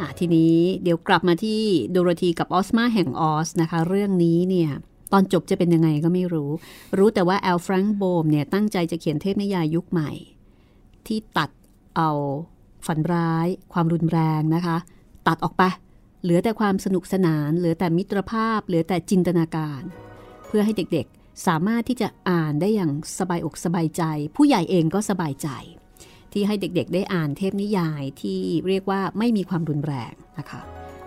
[0.00, 1.60] อะทีนี้เดี๋ยวกลับมาที่
[1.90, 4.70] โดโรธีกับออสมาแห่งออสนะคะ เรื่องนี้เนี่ย
[5.12, 6.50] ตอนจบจะเป็นยังไงก็ไม่รู้
[6.98, 10.10] รู้แต่ว่าแอลฟรังก์โบมเนี่ยตั้งใจจะเขียนเทพนิยายยุคใหม่
[11.06, 11.50] ที่ตัด
[11.96, 12.10] เอา
[12.86, 14.76] ฝันร้าย ความรุนแรงนะคะ
[15.28, 15.62] ตัดออกไป
[16.22, 19.82] เหลือแต่ความสนุกสนาน เหลือแต่มิตรภาพ เหลือแต่จินตนาการ
[20.46, 24.02] เพื่อให้เด็กๆ สามารถที่จะอ่านได้อย่างสบายอกสบายใจ
[24.36, 25.48] ผู้ใหญ่เองก็สบายใจ
[26.32, 30.60] ที่ให้เด็กๆ ได้อ่านเทพนิยายที่เรียกว่าไม่มีความรุนแรงนะคะ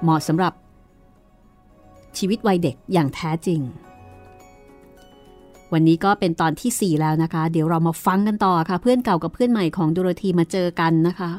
[0.04, 0.54] เหมาะสำหรับ
[2.18, 3.62] ชีวิตวัยเด็กอย่างแท้จริง
[5.74, 11.32] วันนี้ก็เป็นตอนที่ 4 แล้วนะคะ เดี๋ยวเรามาฟังกันต่อค่ะ เพื่อนเก่ากับเพื่อนใหม่ของโดโรธีมาเจอกันนะคะ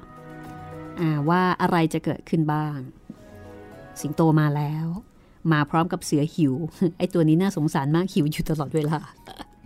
[1.28, 2.76] ว่าอะไรจะเกิดขึ้นบ้าง
[4.00, 4.86] สิงโตมาแล้ว
[5.52, 6.54] มาพร้อมกับเสือหิว
[6.98, 8.98] ไอตัวนี้น่าสงสารมากหิวอยู่ตลอดเวลา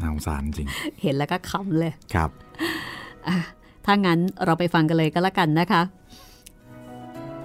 [0.01, 0.68] น่าสงสารจริง
[1.03, 2.31] เห็นแล้วก็ขำเลย ครับ
[3.85, 5.83] ถ้างั้นเราไปฟังกันเลยก็แล้วกันนะคะ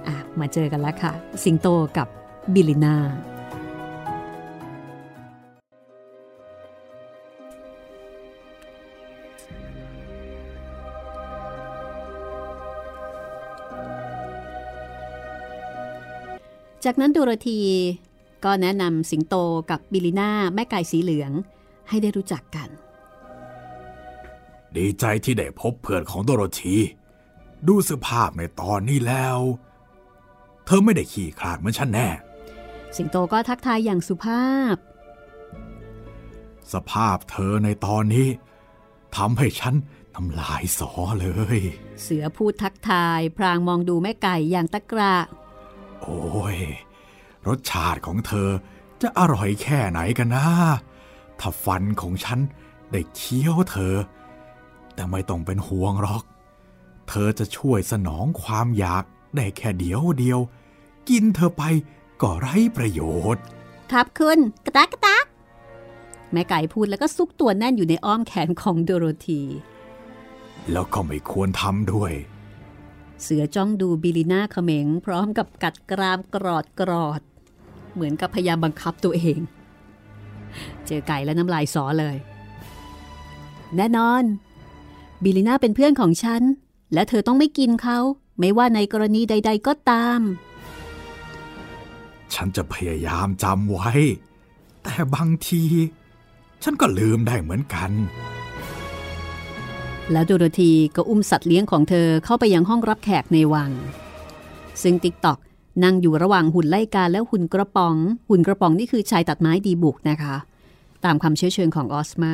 [0.07, 1.13] อะมาเจอกันแล้วค่ะ
[1.43, 1.67] สิงโต
[1.97, 2.07] กับ
[2.53, 2.95] บิลลิน่า
[16.83, 17.59] จากนั้นโดโรธี
[18.45, 19.35] ก็แนะนำสิงโต
[19.69, 21.31] กับบิลลิน่าแม่ไก่สีเหลือง
[21.89, 22.69] ให้ได้รู้จักกัน
[24.77, 26.75] ดีใจที่ได้พบเพื่อนของโดโรธี
[27.67, 29.37] ดูสภาพในตอนนี้แล้ว
[30.65, 32.07] เธอไม่ได้ขี้ขลาดเหมือนฉันแน่
[32.95, 34.75] สิงโตก็ทักทายอย่างสุภาพ
[36.73, 38.27] สภาพเธอในตอนนี้
[39.15, 39.75] ทำให้ฉัน
[40.15, 41.27] น้ำลายสอเล
[41.57, 41.59] ย
[42.01, 45.15] เสือพูดทักทาย พรางมองดูแม่ไก่อย่างตะกระ
[46.03, 46.57] โอ้ย
[47.47, 48.49] รสชาติของเธอ
[49.01, 50.47] จะอร่อยแค่ไหนกันนะ
[51.39, 52.39] ถ้าฟันของฉัน
[52.91, 53.95] ได้เคี้ยวเธอ
[54.93, 56.23] แต่ไม่ต้องเป็นห่วงหรอก
[57.09, 59.03] เธอจะช่วยสนองความอยาก
[59.35, 60.39] ได้แค่เดียวเดียว
[61.09, 61.63] กินเธอไป
[62.21, 63.01] ก็ไร้ประโย
[63.35, 63.43] ชน์
[63.91, 65.25] ครับคุณกระตักกระตัก
[66.31, 69.41] แม่ไก่พูดแล้วก็ซุกตัวแน่นอยู่ในอ้อมแขนของโดโรธี
[70.71, 72.11] แล้วก็ไม่ควรทำด้วย
[73.23, 77.21] เสือจ้องดูบิลิน่าเขมง พร้อมกับกัดกรามกรอดกรอด
[77.93, 79.39] เหมือนกับพยายามบังคับตัวเอง
[80.85, 82.17] เจอไก่และน้ำลายสอเลย
[83.75, 84.23] แน่นอน
[85.23, 86.41] บิลิน่าเป็นเพื่อนของฉัน
[86.93, 87.97] และเธอต้องไม่กินเขา
[88.39, 90.19] ไม่ว่าในกรณีใด ๆ ก็ตาม
[92.33, 93.91] ฉันจะพยายามจำไว้
[94.83, 95.63] แต่บางที
[96.63, 97.91] ฉันก็ลืมได้เหมือนกัน
[100.11, 103.71] แล้วโดโรธีก็อุ้มสัตว์เลี้ยงของเธอเข้าไปยังห้องรับแขกในวัง
[104.83, 105.39] ซึ่งติ๊กตอก
[105.83, 107.95] นั่งอยู่ระหว่างหุ่นไล่กาและหุ่นกระป๋อง
[108.29, 110.35] หุ่นกระป๋องนี่คือชายตัดไม้ดีบุกนะคะ
[111.05, 112.33] ตามคำเชื้อเชิญของออสมา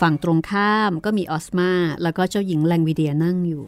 [0.00, 1.70] ฝั่งตรงข้ามก็มีออสมา
[2.02, 3.64] แล้วก็เจ้าหญิงแลงวิเดียนั่งอยู่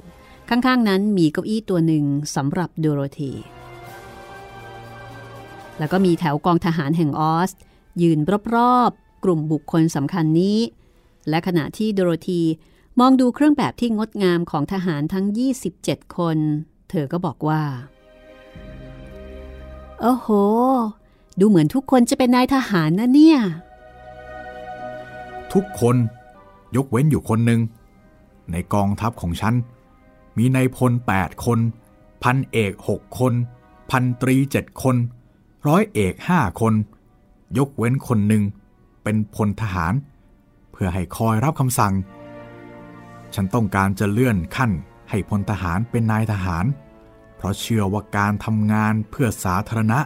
[0.48, 3.32] ข้างๆนั้นมีเก้าอี้ตัวหนึ่งสำหรับโดโรธี
[5.78, 7.50] แล้วก็มีแถวกองทหารแห่งออส
[8.02, 8.18] ยืน
[8.54, 10.58] รอบๆ กลุ่มบุคคลสำคัญนี้
[11.28, 12.42] และขณะที่โดโรธี
[13.00, 15.26] มองดูเครื่องแบบที่งดงามของทหารทั้ง
[15.70, 16.38] 27 คน
[16.90, 17.62] เธอก็บอกว่า
[20.00, 20.28] โอ้โห
[21.40, 23.38] ดูเหมือนทุกคนจะเป็นนายทหารนะเนี่ย
[25.52, 25.96] ทุกคน
[26.76, 27.60] ยกเว้นอยู่คนหนึ่ง
[28.52, 29.54] ในกองทัพของฉัน
[30.36, 31.58] มีนายพลแปดคน
[32.22, 33.32] พันเอกหกคน
[33.90, 34.96] พันตรีเจ็ดคน
[35.68, 36.74] ร้อยเอกห้าคน
[37.58, 38.42] ยกเว้นคนหนึ่ง
[39.02, 39.94] เป็นพลทหาร
[40.72, 41.92] เพื่อให้คอยรับคำสั่ง
[43.36, 44.70] ฉันต้องการจะเลื่อนขั้น
[45.10, 46.64] ให้พลทหารเป็นนายทหาร
[47.36, 50.00] เพราะเชื่อว่าการทำงานเพื่อสาธารณะ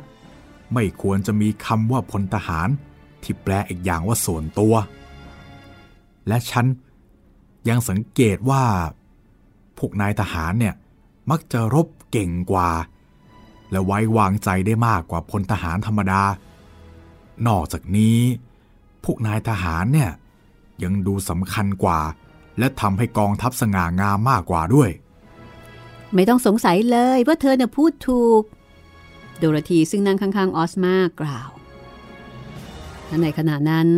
[0.74, 2.68] ไม่ควรจะมีคำว่าพลทหาร
[3.22, 4.74] ที่แปลอีกอย่างว่าส่วนตัว
[6.28, 6.66] และฉัน
[7.68, 8.64] ยังสังเกตว่า
[9.78, 10.74] พวกนายทหารเนี่ย
[11.30, 12.70] มักจะรบเก่งกว่า
[13.70, 16.22] และไว้วางใจได้มากกว่าพลทหารธรรมดา
[17.46, 18.18] นอกจากนี้
[19.04, 20.10] พวกนายทหารเนี่ย
[20.82, 22.00] ยังดูสำคัญกว่า
[22.60, 24.90] และทำให้กองทัพสง่างามมากกว่าด้วย
[26.14, 28.42] ไม่ต้องสงสัยเลยว่าเธอเนี่ยพูดถูก
[29.38, 31.50] โดโรธีซึ่งนั่งข้างๆ ออสมากล่าว
[33.06, 33.88] และในขณะนั้น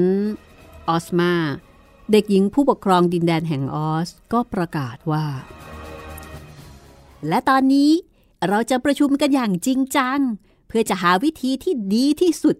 [0.89, 1.33] ออสมา
[2.13, 5.27] เด็กหญิงผู้ปกครองดินแดนแห่งออสก็ประกาศว่า
[7.29, 7.91] และตอนนี้
[8.49, 10.19] เราจะประชุมกันอย่างจริงจัง
[10.67, 12.57] เพื่อจะหาวิธีที่ดีที่สุด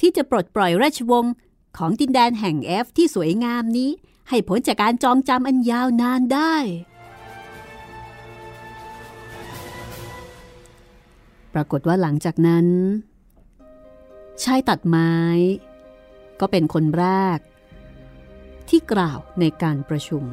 [0.00, 1.32] ที่จะปลดปล่อยราชวงศ์
[1.76, 3.90] ของดินแดนแห่งเอฟที่สวยงามนี้
[4.28, 6.56] ให้พ้นจากการจองจำอันยาวนานได้
[11.54, 12.66] ปรากฏว่าหลังจากนั้น
[14.42, 15.14] ชายตัดไม้
[16.40, 17.06] ก็เป็นคนแร
[17.36, 17.38] ก
[18.68, 20.24] ที่กล่าวในการประชุม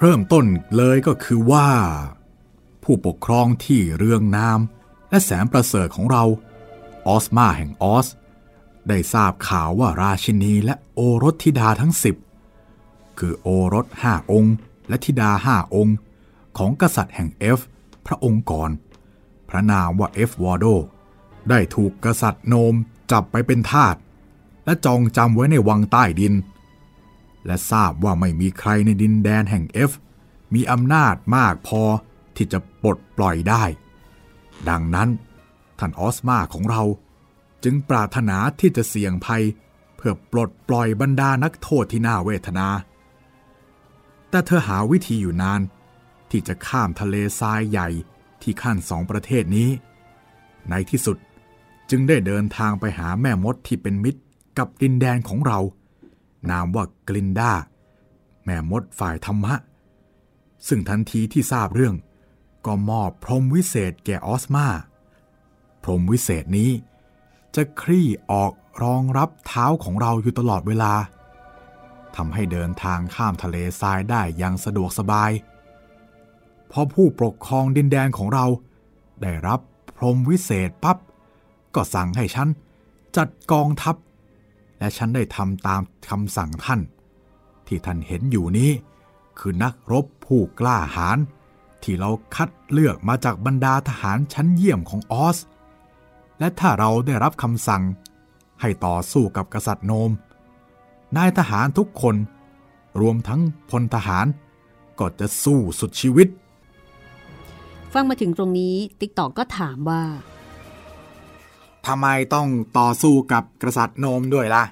[0.00, 1.68] เริ่มต้นเลยก็คือว่า
[2.84, 4.60] ผู้ปกครองที่เรืองนาม
[5.10, 6.24] และแสนประเสริฐของเรา
[7.06, 8.06] ออสมาแห่งออส
[8.88, 12.16] ได้ทราบข่าวว่าราชินีและโอรสธิดาทั้งสิบ
[13.18, 14.54] คือโอรสห้าองค์
[14.88, 15.96] และธิดาห้าองค์
[16.58, 17.60] ของกษัตริย์แห่งเอฟ
[18.06, 18.70] พระองค์ก่อน
[19.48, 20.66] พระนามว่าเอฟวอร์โด
[21.50, 22.74] ได้ถูกกษัตริย์โนม
[23.12, 23.96] จับไปเป็นทาส
[24.64, 26.34] และจองจำไว้ในวังใต้ดิน
[27.46, 29.90] และทราบว่าไม่มีใครในดินแดนแห่งเอฟ
[30.54, 31.82] มีอำนาจมากพอ
[32.36, 33.64] ที่จะปลดปล่อยได้
[34.68, 35.08] ดังนั้น
[35.78, 36.82] ท่านออสมาของเรา
[37.64, 39.42] จึงปรารถนาที่จะเสี่ยงภัย
[39.96, 42.68] เพื่อปลดปล่อยบรรดานักโทษที่น่าเวทนา
[44.30, 45.60] แต่เธอหาวิธีอยู่นาน
[46.30, 47.88] ที่จะข้ามทะเลทรายใหญ่
[48.42, 49.70] ที่ขั้นสองประเทศนี้
[50.70, 51.16] ในที่สุด
[51.90, 54.20] จึงได้เดินทางไปหาแม่มดที่เป็นมิตร
[54.58, 55.58] กับดินแดนของเรา
[56.50, 57.52] นามว่ากลินดา
[58.44, 59.54] แม่มดฝ่ายธรรมะ
[60.68, 61.94] ซึ่งทันทีที่ทราบเรื่อง
[62.66, 64.66] ก็มอบพรหมวิเศษแก่ออสมา
[65.82, 66.70] พรหมวิเศษนี้
[67.56, 70.92] จะคลี่ออกรองรับเท้าของเราอยู่ตลอดเวลา
[72.16, 75.30] ทำให้เดินทางข้ามทะเลทรายได้อย่างสะดวกสบาย
[76.70, 78.46] พอผู้ปกครองดินแดนของเรา
[79.22, 79.60] ได้รับ
[79.96, 80.98] พรมวิเศษปับ๊บ
[81.74, 82.48] ก็สั่งให้ฉัน
[83.16, 83.96] จัดกองทัพ
[84.78, 86.80] และฉันได้ทำตามคำสั่งท่าน
[87.66, 88.70] ที่ท่านเห็นอยู่นี้
[89.38, 91.18] คือนักรบผู้กล้าหาญ
[91.82, 95.38] ที่เราคัดเลือกมาจากบรรดาทหารชั้นเยี่ยมของออส
[96.40, 97.82] และถ้าเราได้รับคำสั่ง
[98.60, 100.10] ให้ต่อสู้กับกษัตริย์โนม
[101.16, 102.16] นายทหารทุกคน
[103.00, 104.26] รวมทั้งพลทหาร
[104.98, 106.28] ก็จะสู้สุดชีวิต
[107.92, 110.02] ฟังมาถึงตรงนี้ติ๊กตอกก็ถามว่า
[111.86, 114.64] ทำไมต้องต่อสู้กับกษัตริย์โนมด้วยล่ะ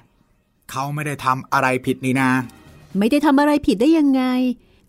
[0.71, 2.29] เขาไม่ได้ทำอะไรผิดนี่นา
[2.97, 4.23] ไม่ได้ทำอะไรผิดได้ยังไง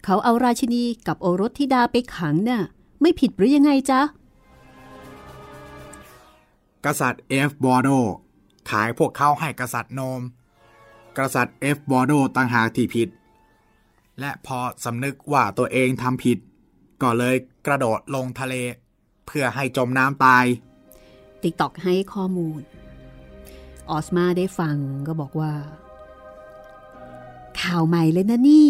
[0.04, 2.62] เขาเอาราชินีกับโอรสธิดาไปขังน่ะ
[3.00, 4.00] ไม่ผิดหรือยังไงจ๊ะ
[6.84, 7.88] กษัตริย์เอฟบอร์โด
[8.70, 10.20] ขายพวกเขาให้กษัตริย์โนม
[11.18, 13.08] กษัตริย์เอฟบอร์โดต่างหากที่ผิด
[14.20, 16.38] และพอสำนึกว่าตัวเองทำผิด
[17.02, 18.54] ก็เลยกระโดดลงทะเล
[19.26, 20.44] เพื่อให้จมน้ำตาย
[21.42, 22.60] ติ๊กตอกให้ข้อมูล
[23.90, 24.76] ออสมาได้ฟัง
[25.06, 25.52] ก็บอกว่า
[27.60, 28.68] ข่าวใหม่เลยนะนี่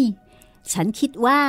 [0.73, 1.41] ฉันคิดว่า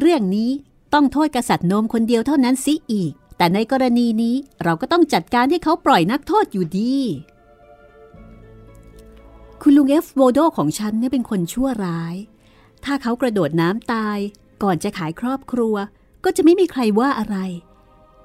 [0.00, 0.50] เรื่องนี้
[0.94, 6.96] ต้องโทษกษัตริย์โนมคนเดียวเท่านั้นสิอีก แต่ในกรณีนี้เราก็ต้องจัดการให้เขาปล่อยนักโทษอยู่ดี
[9.62, 12.14] คุณลุงเอฟโวโดของฉันเนี่ยเป็นคนชั่วร้าย
[12.84, 14.18] ถ้าเขากระโดดน้ำตาย
[14.62, 15.74] ก่อนจะขายครอบครัว
[16.24, 17.36] ก็จะไม่มีใครว่าอะไร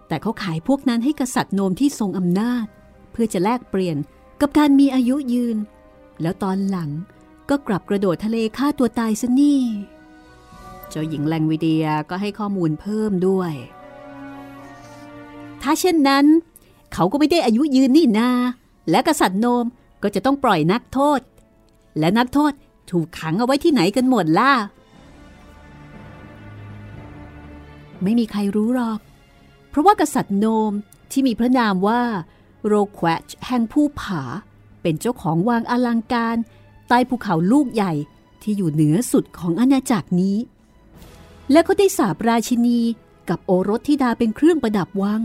[0.07, 2.65] แต่เขาขายพวกนั้นให้กษัตริย์โนมที่ทรงอำนาจ
[3.11, 3.97] เพื่อจะแลกเปลี่ยน
[4.41, 5.57] กับการมีอายุยืน
[6.21, 6.89] แล้วตอนหลัง
[7.49, 9.61] ก็กลับกระโดดทะเลฆ่าตัวตายซะนี่
[10.89, 13.53] เจ้าหญิงแลงวิเดียก็ให้ข้อมูลเพิ่มด้วย
[15.61, 16.25] ถ้าเช่นนั้น
[16.93, 18.29] เขาก็ไม่ได้อายุยืนนี่นา
[18.89, 19.65] และกษัตริย์โนม
[20.03, 21.19] ก็จะต้องปล่อยนักโทษ
[21.99, 22.51] และนักโทษ
[22.91, 24.53] ถูกขังเอาไว้ที่ไหนกันหมดล่ะ
[28.03, 28.99] ไม่มีใครรู้หรอก
[29.69, 30.71] เพราะว่ากษัตริย์โนม
[31.11, 32.01] ที่มีพระนามว่า
[32.65, 34.23] โรแควชแห่งภูผา
[34.81, 36.37] เป็นเจ้าของวางอลังการ
[36.87, 37.93] ใต้ภูเขาลูกใหญ่
[38.41, 40.37] ที่อยู่เหนือสุดของอาณาจักรนี้
[41.51, 42.79] และก็ได้สาบราชินี
[43.29, 45.21] กับโอรสธิดาเป็นเครื่องประดับวัง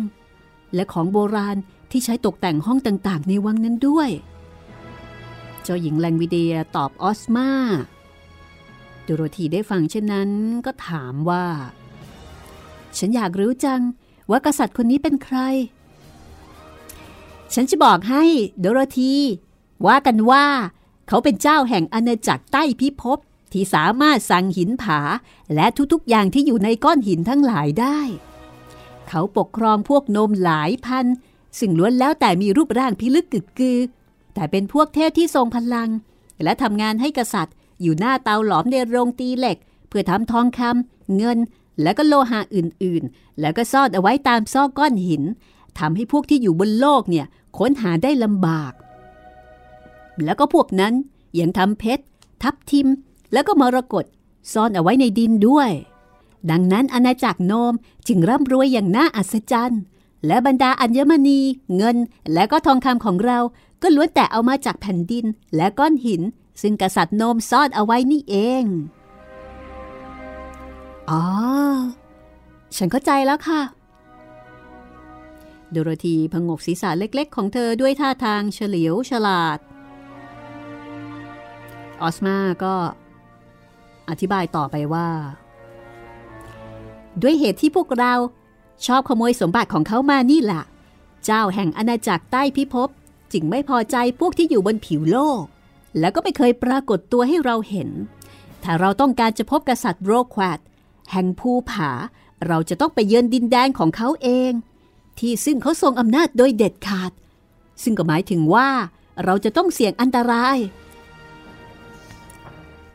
[0.75, 1.57] และของโบราณ
[1.91, 4.11] ที่ใช้ตกแต่งห้องต่างๆ ในวังนั้นด้วย
[5.63, 7.49] เจ้าหญิงแลงวิเดียตอบออสมา
[9.05, 10.31] โดโรธีได้ฟังเช่นนั้น
[10.67, 11.47] ก็ถามว่า
[12.99, 13.81] ฉันอยากรู้จัง
[14.31, 15.39] ว่ากษัตริย์คนนี้เป็นใคร
[17.55, 18.25] ฉันจะบอกให้
[18.61, 19.15] โดโรธี
[19.87, 20.47] ว่ากันว่า
[21.09, 23.19] เขาเป็นเจ้าแห่งอาณาจักรใต้พิภพ
[23.53, 25.01] ที่สามารถสั่งหินผา
[25.55, 27.99] และทุกๆอย่างที่อยู่ในก้อนหินทั้งหลายได้
[29.15, 31.07] เขาปกครองพวกนมหลายพัน
[31.59, 33.79] ซึ่งล้วนแล้วแต่มีรูปร่างพิลึกกึกกือ
[34.35, 35.91] แต่เป็นพวกเทพที่ทรงพลัง
[36.43, 39.57] และทำงานให้กษัตริย์ อยู่หน้าเตาหลอมในโรงตีเหล็ก
[39.89, 41.39] เพื่อทำทองคำเงิน
[41.83, 45.23] และก็โลหะอื่นๆ แล้วก็ซ่อนเอาไว้ตามซอกก้อนหิน
[45.79, 47.27] ทำให้พวกที่อยู่บนโลกเนี่ย
[47.59, 48.73] ค้นหาได้ลำบาก
[50.25, 50.93] แล้วก็พวกนั้น
[51.41, 52.05] ยังทำเพชร
[52.43, 52.89] ทับทิม
[53.33, 54.05] แล้วก็มรกต
[54.53, 55.71] ซ่อนเอาไว้ในดินด้วย
[56.51, 57.73] ดังนั้นอาณาจักรโนม
[58.09, 59.83] จึงร่ำรวยอย่างน่าอัศจรรย์
[60.27, 61.41] และบรรดาอัญมณี
[61.77, 61.97] เงิน
[62.33, 63.39] และก็ทองคำของเรา
[63.83, 65.25] ก็ล้วนแต่เอามาจากแผ่นดิน
[65.57, 66.23] และก้อนหิน
[66.63, 68.65] ซึ่งกษัตริย์โนมซ่อนเอาไว้นี่เอง
[71.11, 71.23] อ๋อ
[72.77, 73.61] ฉันเข้าใจแล้วค่ะ
[75.71, 79.59] โดโรธีพงกศีรษะเล็ก ๆ ของเธอด้วยท่าทางเฉลียวฉลาด
[82.03, 82.75] ออสมาก็
[84.09, 85.09] อธิบายต่อไปว่า
[87.21, 88.15] ด้วยเหตุที่พวกเรา
[88.87, 90.63] ชอบขโมยสมบัติของเขามานี่แหละ
[91.25, 92.89] เจ้าแห่งอาณาจักรใต้พิภพ
[93.33, 95.43] จึงไม่พอใจพวกที่อยู่บนผิวโลก
[95.99, 97.91] แล้วก็ไม่เคยปรากฏตัวให้เราเห็น
[98.63, 100.59] ถ้าเราต้องการจะพบกษัตริย์โรควาด
[101.11, 101.91] แห่งภูผา
[102.47, 104.53] เราจะต้องไปเยือนดินแดนของเขาเอง
[105.19, 107.13] ที่ซึ่งเขาทรงอำนาจโดยเด็ดขาด
[107.83, 108.69] ซึ่งก็หมายถึงว่า
[109.25, 110.59] เราจะต้องเสี่ยงอันตราย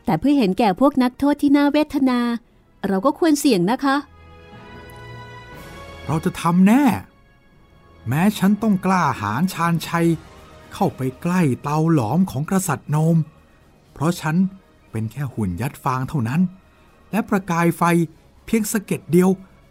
[0.04, 2.20] แต่เพื่อเห็นแก่พวกนักโทษที่น่าเวทนา
[2.86, 3.96] เราก็ควรเสี่ยงนะคะ
[6.06, 6.84] เราจะทำแน่
[8.08, 10.06] แม้ฉันต้องกล้าหาญชาญชัย
[10.74, 13.16] เข้าไปใกล้เตาหลอมของกษัตริย์โนม
[13.92, 14.36] เพราะฉัน
[14.90, 16.40] เป็นแค่หุ่นยัดฟางเท่านั้น
[17.10, 17.82] และประกายไฟ
[18.46, 19.30] เพียงสะเก็ดเดียว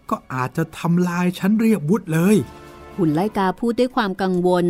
[0.10, 2.36] ก็อาจจะทำลายฉันเรียบวุฒเลย
[2.97, 4.66] หุ่นไลกาพูดด้วยความกังวล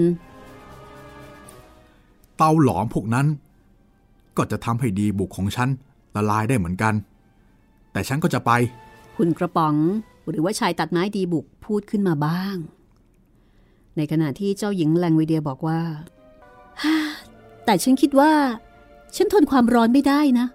[2.37, 3.27] เตาหลอมพวกนั้น
[4.37, 5.69] ก็จะทำให้ดีบุกของฉัน
[6.15, 6.93] ละลายได้เหมือนกัน
[7.97, 8.51] แต่ฉันก็จะไป
[9.17, 9.75] หุ่นกระป๋อง
[10.29, 12.55] หรือว่าชายตัดไม้ดีบุกพูดขึ้นมาบ้าง
[13.97, 15.81] ในขณะที่เจ้าหญิงแลงวีเดียบอกว่า
[17.65, 18.33] แต่ฉันคิดว่า
[19.15, 20.47] ฉันทนความร้อนไม่ได้นะ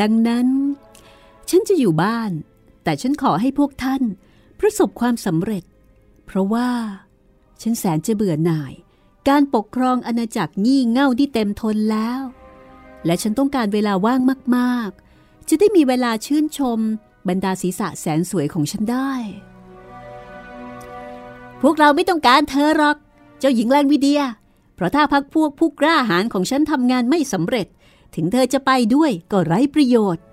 [0.00, 0.46] ดังนั้น
[1.50, 2.30] ฉันจะอยู่บ้าน
[2.84, 4.02] แต่ฉันขอให้พวกท่าน
[4.60, 5.64] ประสบความสำเร็จ
[6.26, 6.68] เพราะว่า
[7.62, 8.72] ฉันแสนจะเบื่อหน่าย
[9.28, 12.20] การปกครองอาณาจักรงี่เง่าที่เต็มทนแล้ว
[13.06, 14.20] และฉันต้องการเวลาว่าง
[14.56, 16.78] มากๆ จะได้มีเวลาชื่นชม
[17.28, 19.12] บรรดาศีรษะแสนสวยของฉันได้
[21.60, 22.96] พวกเราไม่ต้องการเธอหรอก
[23.38, 24.22] เจ้าหญิงแลนวิเดีย
[24.74, 27.66] เพราะถ้าพักพวกผู้กล้าหาญของฉันทำงานไม่สำเร็จ
[28.14, 30.24] ถึงเธอจะไปด้วยก็ไร้ประโยชน์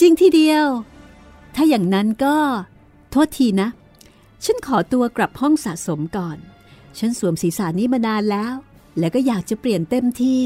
[0.00, 0.66] จริงทีเดียว
[1.54, 2.36] ถ้าอย่างนั้นก็
[3.10, 3.68] โทษทีนะ
[4.44, 6.38] ฉันขอตัวกลับห้องสะสมก่อน
[6.98, 8.54] ฉันสวมศีรษะนี้มานานแล้ว
[8.98, 10.40] และก็อยากจะเปลี่ยนเต็มที่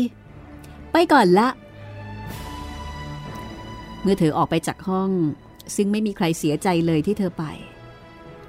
[0.93, 1.49] ไปก่อนละ
[4.03, 5.11] เมื่อเธอออกไปจากห้อง
[5.77, 7.45] ซึ่งไม่มีใครเสียใจเลยที่เธอไป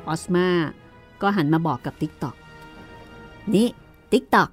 [0.08, 0.47] ออสมา
[1.22, 2.36] ก็หันมาบอกกับติ๊กตอก
[3.54, 3.68] นี่
[4.12, 4.49] ติ๊กตอก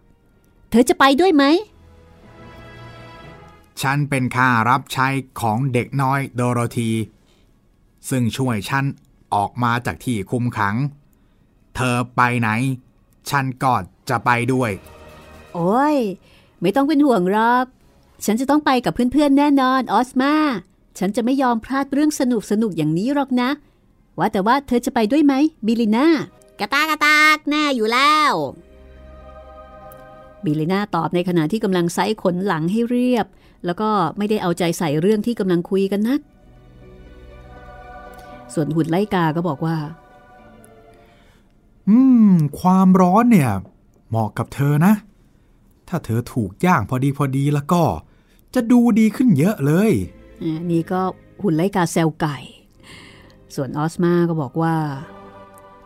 [0.70, 1.44] เธอจะไปด้วยไหม
[3.82, 5.08] ฉันเป็นข้ารับใช้
[5.40, 6.90] ของเด็กน้อยโดโรธี
[8.10, 8.84] ซึ่งช่วยฉัน
[9.34, 10.76] ออกมาจากที่คุมขัง
[11.76, 12.48] เธอไปไหน
[13.30, 13.72] ฉันก็
[14.08, 14.70] จะไปด้วย
[15.54, 15.96] โอ้ย
[16.60, 17.66] ไม่ต้องเป็นห่วงหรอก
[18.24, 20.34] ฉันจะต้องไปกับเพื่อนๆแน่นอนออสมา
[20.98, 23.50] ฉันจะไม่ยอมพลาดเรื่องสนุกสนุกอย่างนี้หรอกนะ
[24.18, 25.34] ว่าแต่ว่าเธอจะไปด้วยไหม
[25.66, 26.06] บิลิน่า
[26.60, 28.32] กระตากกระตากแน่อยู่แล้ว
[30.44, 33.26] บิลิน่าตอบในขณะที่กำลังไซขนหลังให้เรียบ
[33.66, 36.20] แล้วก็ไม่ได้เอาใจใส่เรื่องที่กำลังคุยกันนัก
[38.54, 39.76] ส่วนหุ่นไลกาก็บอกว่า
[41.88, 41.96] อื
[42.30, 43.50] ม ความร้อนเนี่ย
[44.08, 44.92] เหมาะกับเธอนะ
[45.90, 47.82] ถ้าเธอถูกย่างพอดีพอดีแล้วก็
[48.54, 49.92] จะดูดีขึ้นเยอะเลย
[50.70, 51.00] นี่ก็
[51.42, 52.36] หุ่นไลกาแซวไก่
[53.54, 54.76] ส่วนออสมาก็บอกว่า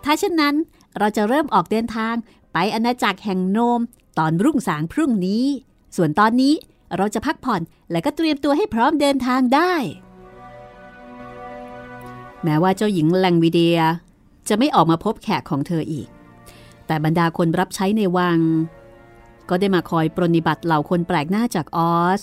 [0.04, 0.54] ถ้าเช่นนั้น
[0.98, 2.14] เราจะเริ่มออกเดินทาง
[2.52, 3.80] ไปอาณาจักรแห่งโนม
[4.18, 5.44] ตอนรุ่งสางพรุ่งนี้
[5.96, 6.54] ส่วนตอนนี้
[6.96, 9.74] เราจะพักผ่อนและก็เตรียมตัวให้พร้อมเดินทางได้
[12.44, 13.78] แม้ว่าเจ้าหญิงแลงวิเดีย
[14.48, 16.08] จะไม่ออกมาพบแขกของเธออีก
[16.86, 18.38] แต่บรรดาคนรับใช้ในวัง
[19.48, 22.22] ก็ได้มาคอยปรนิบัติเหล่าคนแปลกหน้าจากออส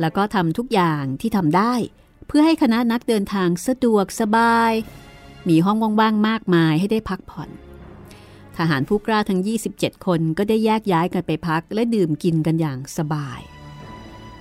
[0.00, 1.74] แล้วก็ทำทุกอย่างที่ทำได้
[2.26, 4.72] เพื่อให้คณะนักเดินทางสะดวกสบาย
[5.48, 7.50] มีห้องว่างๆมากมายให้ได้พักผ่อน
[8.56, 9.40] ทหารผู้กล้าทั้ง
[9.72, 13.40] 27 คนก็ได้แยกย้ายกันไปพักและดื่มกินกันอย่างสบาย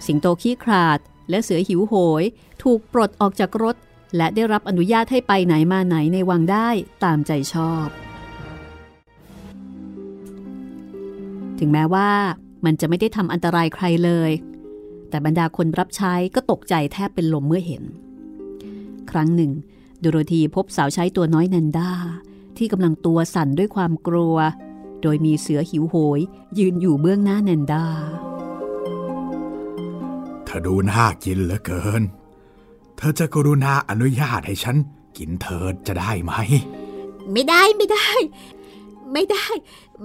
[0.06, 1.00] สิงโตขี้ขลาด
[1.30, 2.24] และเสือหิวโหย
[2.64, 3.76] ถูกปลดออกจากรถ
[4.18, 6.70] และได้รับอนุญาตให้ไปไหนมาไหนในวังได้
[7.04, 8.13] ตามใจชอบ
[11.66, 12.10] ถึงแม้ว่า
[12.66, 14.32] มันจะไม่ได้ทำอันตรายใครเลย
[15.10, 17.84] แต่บรรดาคนรับใช้ก็ตกใจแทบเป็นลมเมื่อเห็น
[19.12, 19.52] ครั้งหนึ่ง
[20.04, 21.92] ดูโรธีพบสาวใช้ตัวน้อยนันดา
[22.58, 24.36] ที่กำลังตัวสั่นด้วยความกลัว
[25.02, 26.20] โดยมีเสือหิวโหย
[26.58, 27.86] ยืนอยู่เบื้องหน้านันดา
[30.46, 32.02] เธอดูน่ากินเหลือเกิน
[32.98, 34.78] เธอจะกรุณาอนุญาตให้ฉัน
[35.18, 36.34] กินเธอจะได้ไหม
[37.32, 38.10] ไม่ได้ไม่ได้
[39.12, 39.46] ไม่ได้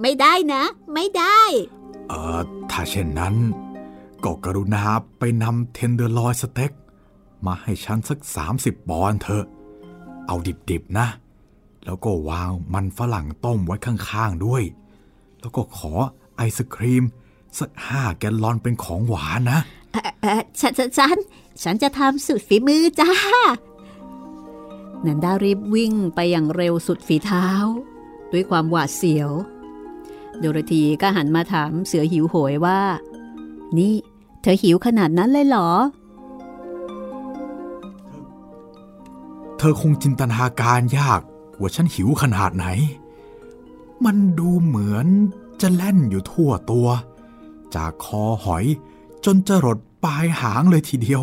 [0.01, 1.39] ไม่ได้นะ ไม่ได้
[2.09, 2.39] เออ
[2.71, 3.35] ถ้าเช่นนั้น
[4.23, 4.83] ก็กรุณา
[5.19, 6.71] ไปนำ tenderloin steak
[7.45, 8.19] มาให้ฉันสัก
[8.55, 9.45] 30 ปอนด์เถอะ
[10.27, 10.35] เอา
[10.69, 11.07] ดิบๆนะ
[11.85, 14.63] แล้วก็วางมันฝรั่งต้มไว้ข้างๆด้วย
[15.39, 15.93] แล้วก็ขอ
[16.37, 17.03] ไอศครีม
[17.59, 19.59] สักห้าแกลลอนเป็นของหวานนะ
[19.91, 21.17] เอ่อเอ่อฉันฉันฉัน
[21.63, 23.11] ฉันจะทำสุดฝีมือจ้า
[25.05, 27.47] นันดารีบวิ่งไปอย่างเร็วสุดฝีเท้า
[28.31, 29.29] ด้วยความหวาดเสียว
[30.39, 32.79] โดโรธีก็หันมาถามเสือหิวโหยว่า
[33.77, 33.93] นี่
[34.41, 35.69] เธอหิวขนาดนั้นเลยเหรอ
[39.57, 41.21] เธอคงจินตนาการยาก
[41.59, 42.65] ว่าฉันหิวขนาดไหน
[44.05, 45.07] มันดูเหมือน
[45.61, 46.87] จะแล่นอยู่ทั่วตัว
[47.75, 48.65] จากคอหอย
[49.25, 51.21] จนจะรดปลายหางเลยทีเดียว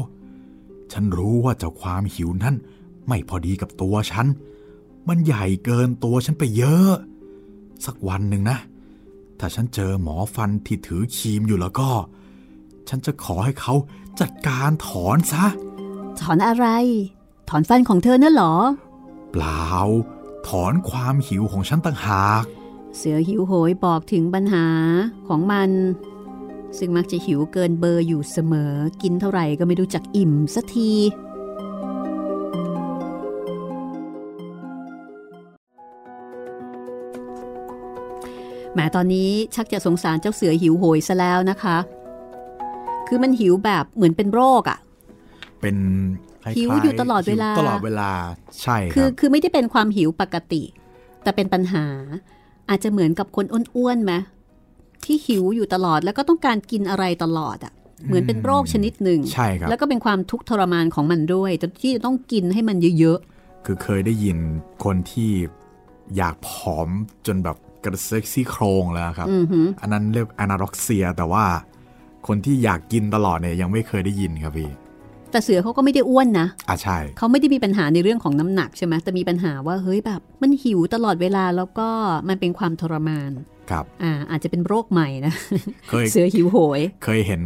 [0.92, 2.54] ฉันรู้ว่าเจ้าความหิวนั้น
[3.08, 4.26] ไม่พอดีกับตัวฉัน
[5.08, 6.90] มันใหญ่เกินตัวฉันไปเยอะ
[7.84, 8.58] สักวันหนึ่งนะ
[9.38, 11.90] ถ้าฉันเจอหมอฟันที่ถือครีมอยู่แล้วก็
[12.88, 13.74] ฉันจะขอให้เขา
[14.20, 15.44] จัดการถอนซะ
[16.20, 16.66] ถอนอะไร
[17.48, 18.54] ถอนฟันของเธอน่ะเหรอ
[19.32, 19.70] เปล่า
[20.48, 22.44] ถอนความหิวของฉันต่างหาก
[22.96, 24.66] เสือหิวโหยบอกถึงปัญหา
[25.28, 25.70] ของมัน
[26.78, 30.92] ซึ่งมักจะหิวเกินเบอร์อยู่เสมอ กินเท่าไหร่ก็ไม่รู้จักอิ่มสักที
[38.76, 41.76] แหมตอนนี้ชักจะสงสารเจ้าเสือหิวโหยซะแล้วนะคะ
[43.08, 44.78] คือมันหิวแบบเหมือนเป็นโรคอะ่ะ
[45.60, 45.76] เป็น
[46.42, 48.10] คล้าๆหิวอยู่ตลอดเวลาหิตลอดเวลา
[48.62, 50.62] ใช่คคือรับคือไม่ได้เป็นความหิวปกติ
[51.22, 51.86] แต่เป็นปัญหา
[52.70, 53.46] อาจจะเหมือนกับคน
[53.76, 54.12] อ้วนๆไหม
[55.04, 57.72] ที่หิวอยู่ตลอดแล้วก็ต้องการกินอะไรตลอดอะ่ะ
[58.06, 63.18] เหมือนเป็นโรคชนิดหนึ่งใช่ครับแล้วก็เป็นความทุกข์ทรมานของมันด้วยแต่ที่จะต้องกินให้มันเยอะ
[63.64, 64.38] คือเคยได้ยิน
[64.84, 65.30] คนที่
[66.16, 66.88] อยากผอม
[67.26, 71.44] จนแบบ กระเซ็กซี่โครงแล้วครับๆอือหืออันนั้นเรียกอนาร็อกเซีย แต่ว่า
[72.26, 74.70] คนที่อยากกินตลอดเนี่ยยังไม่เคยได้ยินครับพี่
[75.30, 81.88] แต่เสือเขาก็ไม่ได้อ้วนนะอะใช่ เขาไม่ได้มีปัญหาในเรื่องของน้ำหนักใช่ไหมแต่มีปัญหาว่าเฮ้ยแบบ มันหิวตลอดเวลาแล้วก็
[82.28, 83.30] มันเป็นความทรมาน
[83.70, 85.32] ครับอ่าอาจจะเป็นโรคใหม่นะ
[85.88, 87.40] เคยเสือหิวโหย เคยเห็น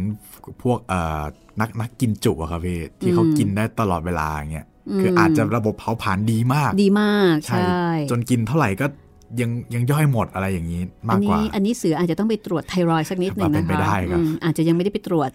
[0.63, 1.23] พวกเอ่อ
[1.61, 7.61] นักนักกินจุอะครับพี่ที่เขาอืมกินได้ตลอดเวลาอย่างเงี้ยอืมคืออาจจะระบบเผาผลาญดีมาก ดีมากใช่
[8.11, 8.85] จนกินเท่าไหร่ก็
[9.39, 15.29] ยังยังย่อยหมดอะไรอย่างนี้อัมากกว่านี้อันนี้เสืออาจจะต้องไปตรวจไทรอยด์สักนิดหนึ่งเป็นะนไปคะได้ครับอืมอาจจะยังไม่ได้ไปตรวจ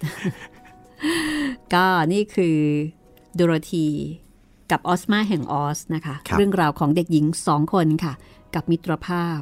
[1.74, 2.56] ก็นี่คือ
[3.34, 3.86] โดโรธี
[4.70, 8.12] กับออสมาแห่งออสนะคะครับเรื่องราวของเด็กหญิงสองคนค่ะ
[8.54, 9.40] กับมิตรภาพ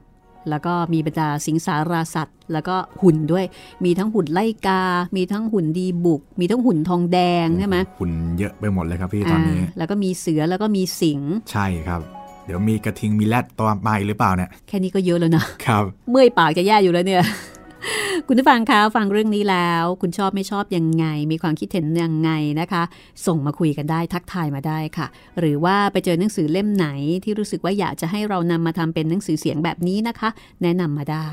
[0.51, 3.45] แล้วก็มีบรรดาสิงสาราสัตว์ แล้วก็หุ่นด้วย
[3.85, 4.83] มีทั้งหุ่นไล่กา
[5.17, 12.01] มีทั้งหุ่นดีบุก มีทั้งหุ่นทองแดงใช่ไหมหุ่นเยอะไปหมดเลยครับพี่ตอนนี้าแล้วก็มีเสือแล้วก็มีสิงห์ใช่ครับ
[12.47, 17.25] เดี๋ยวมีกระทิงมีแรดตัวใหม่หรือเปล่าเนี่ย แค่นี้ก็เยอะแล้วนะครับ เมื่อยปากจะแย่อยู่แล้วเนี่ย
[18.27, 22.31] คุณผู้ฟังคะฟังเรื่องนี้แล้ว คุณชอบไม่ชอบยังไง มีความคิดเห็นยังไง
[22.61, 22.83] นะคะ
[23.27, 25.07] ส่งมาคุยกันได้ทักทายมาได้ค่ะ
[25.39, 26.87] หรือว่าไปเจอหนังสือเล่มไหน
[27.25, 30.29] ที่รู้สึกว่าอยากจะให้เรานำมาทำเป็นหนังสือเสียงแบบนี้นะคะ
[30.63, 31.29] แนะนำมาได้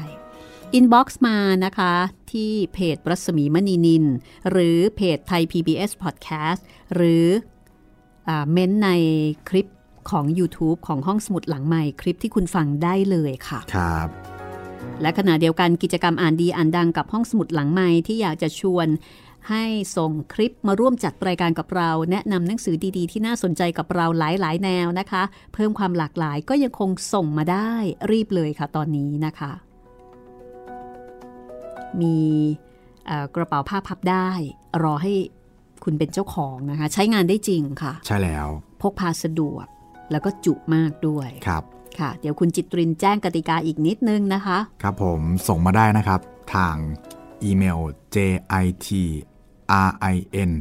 [0.74, 1.94] inbox มานะคะ
[2.32, 4.06] ที่เพจรัศมีมณีนิน
[4.50, 6.62] หรือเพจไทย PBS Podcast
[6.96, 7.26] หรือ
[8.28, 8.90] comment ใน
[9.50, 9.68] คลิป
[10.10, 14.08] ของ YouTube ของห้องสมุดหลังใหม่คลิปที่คุณฟังได้เลยค่ะ ครับ
[15.02, 18.88] และขณะเดียวกันกิจกรรมอ่านดีอ่านดังกับห้องสมุดหลังใหม่ที่อยากจะชวน
[19.50, 19.64] ให้
[19.98, 25.24] ส่งคลิปมาร่วมจัดรายการกับเรา แนะนำหนังสือดีๆ ที่น่าสนใจกับเราหลายๆ แนวนะคะ
[25.54, 27.72] เพิ่มความหลากหลายก็ยังคงส่งมาได้
[28.12, 29.52] รีบเลยค่ะตอนนี้นะคะ
[32.02, 32.18] มี
[33.08, 34.30] เอ่อกระเป๋าผ้าพับได้
[34.84, 35.14] รอให้
[35.84, 38.48] คุณเป็นเจ้าของนะคะ ใช้งานได้จริงค่ะ ใช่แล้ว
[38.82, 39.66] พกพาสะดวก
[40.12, 41.64] แล้วก็จุมากด้วยครับ
[42.00, 46.20] ค่ะ เดี๋ยวคุณจิตรินแจ้งกติกาอีกนิดนึงนะคะ ครับผมส่งมาได้นะครับ
[46.56, 46.76] ทาง
[47.44, 47.80] อีเมล
[48.14, 50.52] jitrin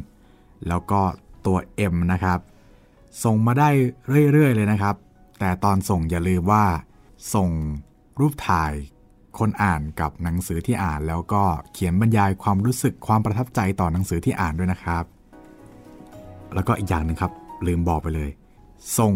[0.68, 1.01] แล้วก็
[1.46, 1.59] ตัว
[1.92, 2.38] m นะครับ
[3.24, 3.68] ส่งมาได้
[4.32, 4.94] เรื่อย ๆ เลยนะครับ
[5.40, 6.64] แต่ตอนส่งอย่าลืมว่า
[7.34, 7.48] ส่ง
[8.20, 8.72] รูปถ่าย
[9.38, 11.42] คนอ่านกับหนังสือที่อ่านแล้วก็
[11.72, 15.05] เขียนบรรยายความรู้สึกความประทับใจต่อหนังสือที่อ่านด้วยนะครับ
[16.55, 17.32] แล้วก็อีกอย่างหนึ่งครับ
[17.66, 18.30] ลืมบอกไปเลย
[18.99, 19.14] ส่ง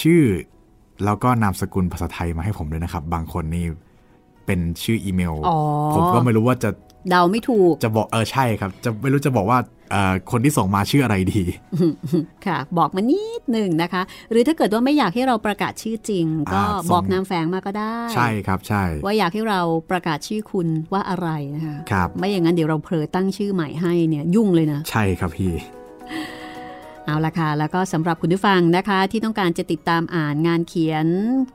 [0.00, 0.24] ชื่อ
[1.04, 3.66] แล้วก็นามสกุลภาษาไทยมาให้ผมด้วยนะครับ บางคนนี่
[4.46, 5.58] เป็นชื่ออีเมลอ๋อ
[5.94, 6.70] ผมก็ไม่รู้ว่าจะ
[7.10, 9.58] เดาไม่ถูก จะบอกเออใช่ครับ จะไม่รู้จะบอกว่า
[9.90, 11.42] เอ่อคนที่ส่งมาชื่ออะไรดี
[12.46, 19.60] ค่ะ บอกมานิดหนึ่งนะคะ หรือถ้าเกิดว่าไม่อยากให้เราประกาศชื่อจริง ก็อ่าส่งบอกนามแฝงมาก็ได้ ใช่ครับใช่ ว่าอยากให้เรา
[19.90, 25.52] ประกาศชื่อคุณว่าอะไรนะคะครับไม่อย่างนั้นเดี๋ยวเราเผลอตั้งชื่อใหม่ให้เนี่ยยุ่งเลยนะ ใช่ครับพี่
[27.06, 31.06] เอาละค่ะ แล้วก็สำหรับคุณผู้ฟังนะคะ ที่ต้องการจะติดตามอ่านงานเขียน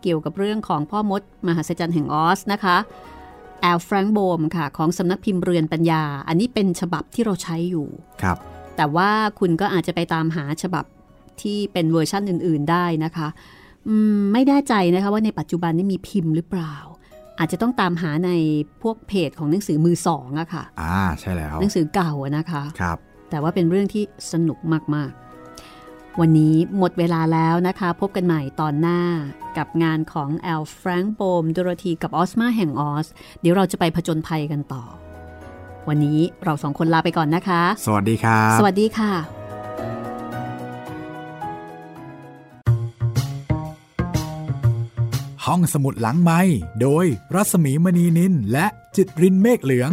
[0.01, 2.77] เกี่ยวกับเรื่องของพ่อมด มหัศจรรย์แห่งออซนะคะ
[3.61, 7.87] แอลแฟรงก์ โบมค่ะ ของสำนักพิมพ์เรือนปัญญา อันนี้เป็นฉบับที่เราใช้อยู่
[8.21, 8.37] ครับ
[8.77, 10.85] แต่ว่าคุณก็อาจจะไปตามหาฉบับ
[11.41, 13.27] ที่เป็นเวอร์ชั่นอื่น ๆ ได้นะคะ
[13.87, 16.75] อืมไม่แน่ใจนะคะว่าในปัจจุบันนี้มีพิมพ์หรือเปล่า
[17.39, 18.31] อาจจะต้องตามหาใน
[18.81, 22.97] พวกเพจของหนังสือมือสองอะค่ะอ่าใช่แล้วหนังสือเก่าอะนะคะครับ
[23.29, 24.57] แต่ว่าเป็นเรื่องที่สนุก
[24.95, 25.28] มากๆ
[26.19, 29.01] วันนี้หมดเวลาแล้วนะคะ พบกันใหม่ตอนหน้า
[29.57, 33.07] กับงานของแอลแฟรงโบมดโรธีกับออสมาแห่งออส
[33.41, 34.83] เดี๋ยวเราจะไปผจญภัยกันต่อ
[35.87, 39.11] วันนี้เราสองคนลาไปก่อนนะคะ สวัสดีครับ สวัสดีค่ะ
[45.45, 46.41] ห้องสมุดหลังไม้
[46.81, 47.05] โดย
[47.35, 49.91] รัสมีมณีนินและจิตรินเมฆเหลือง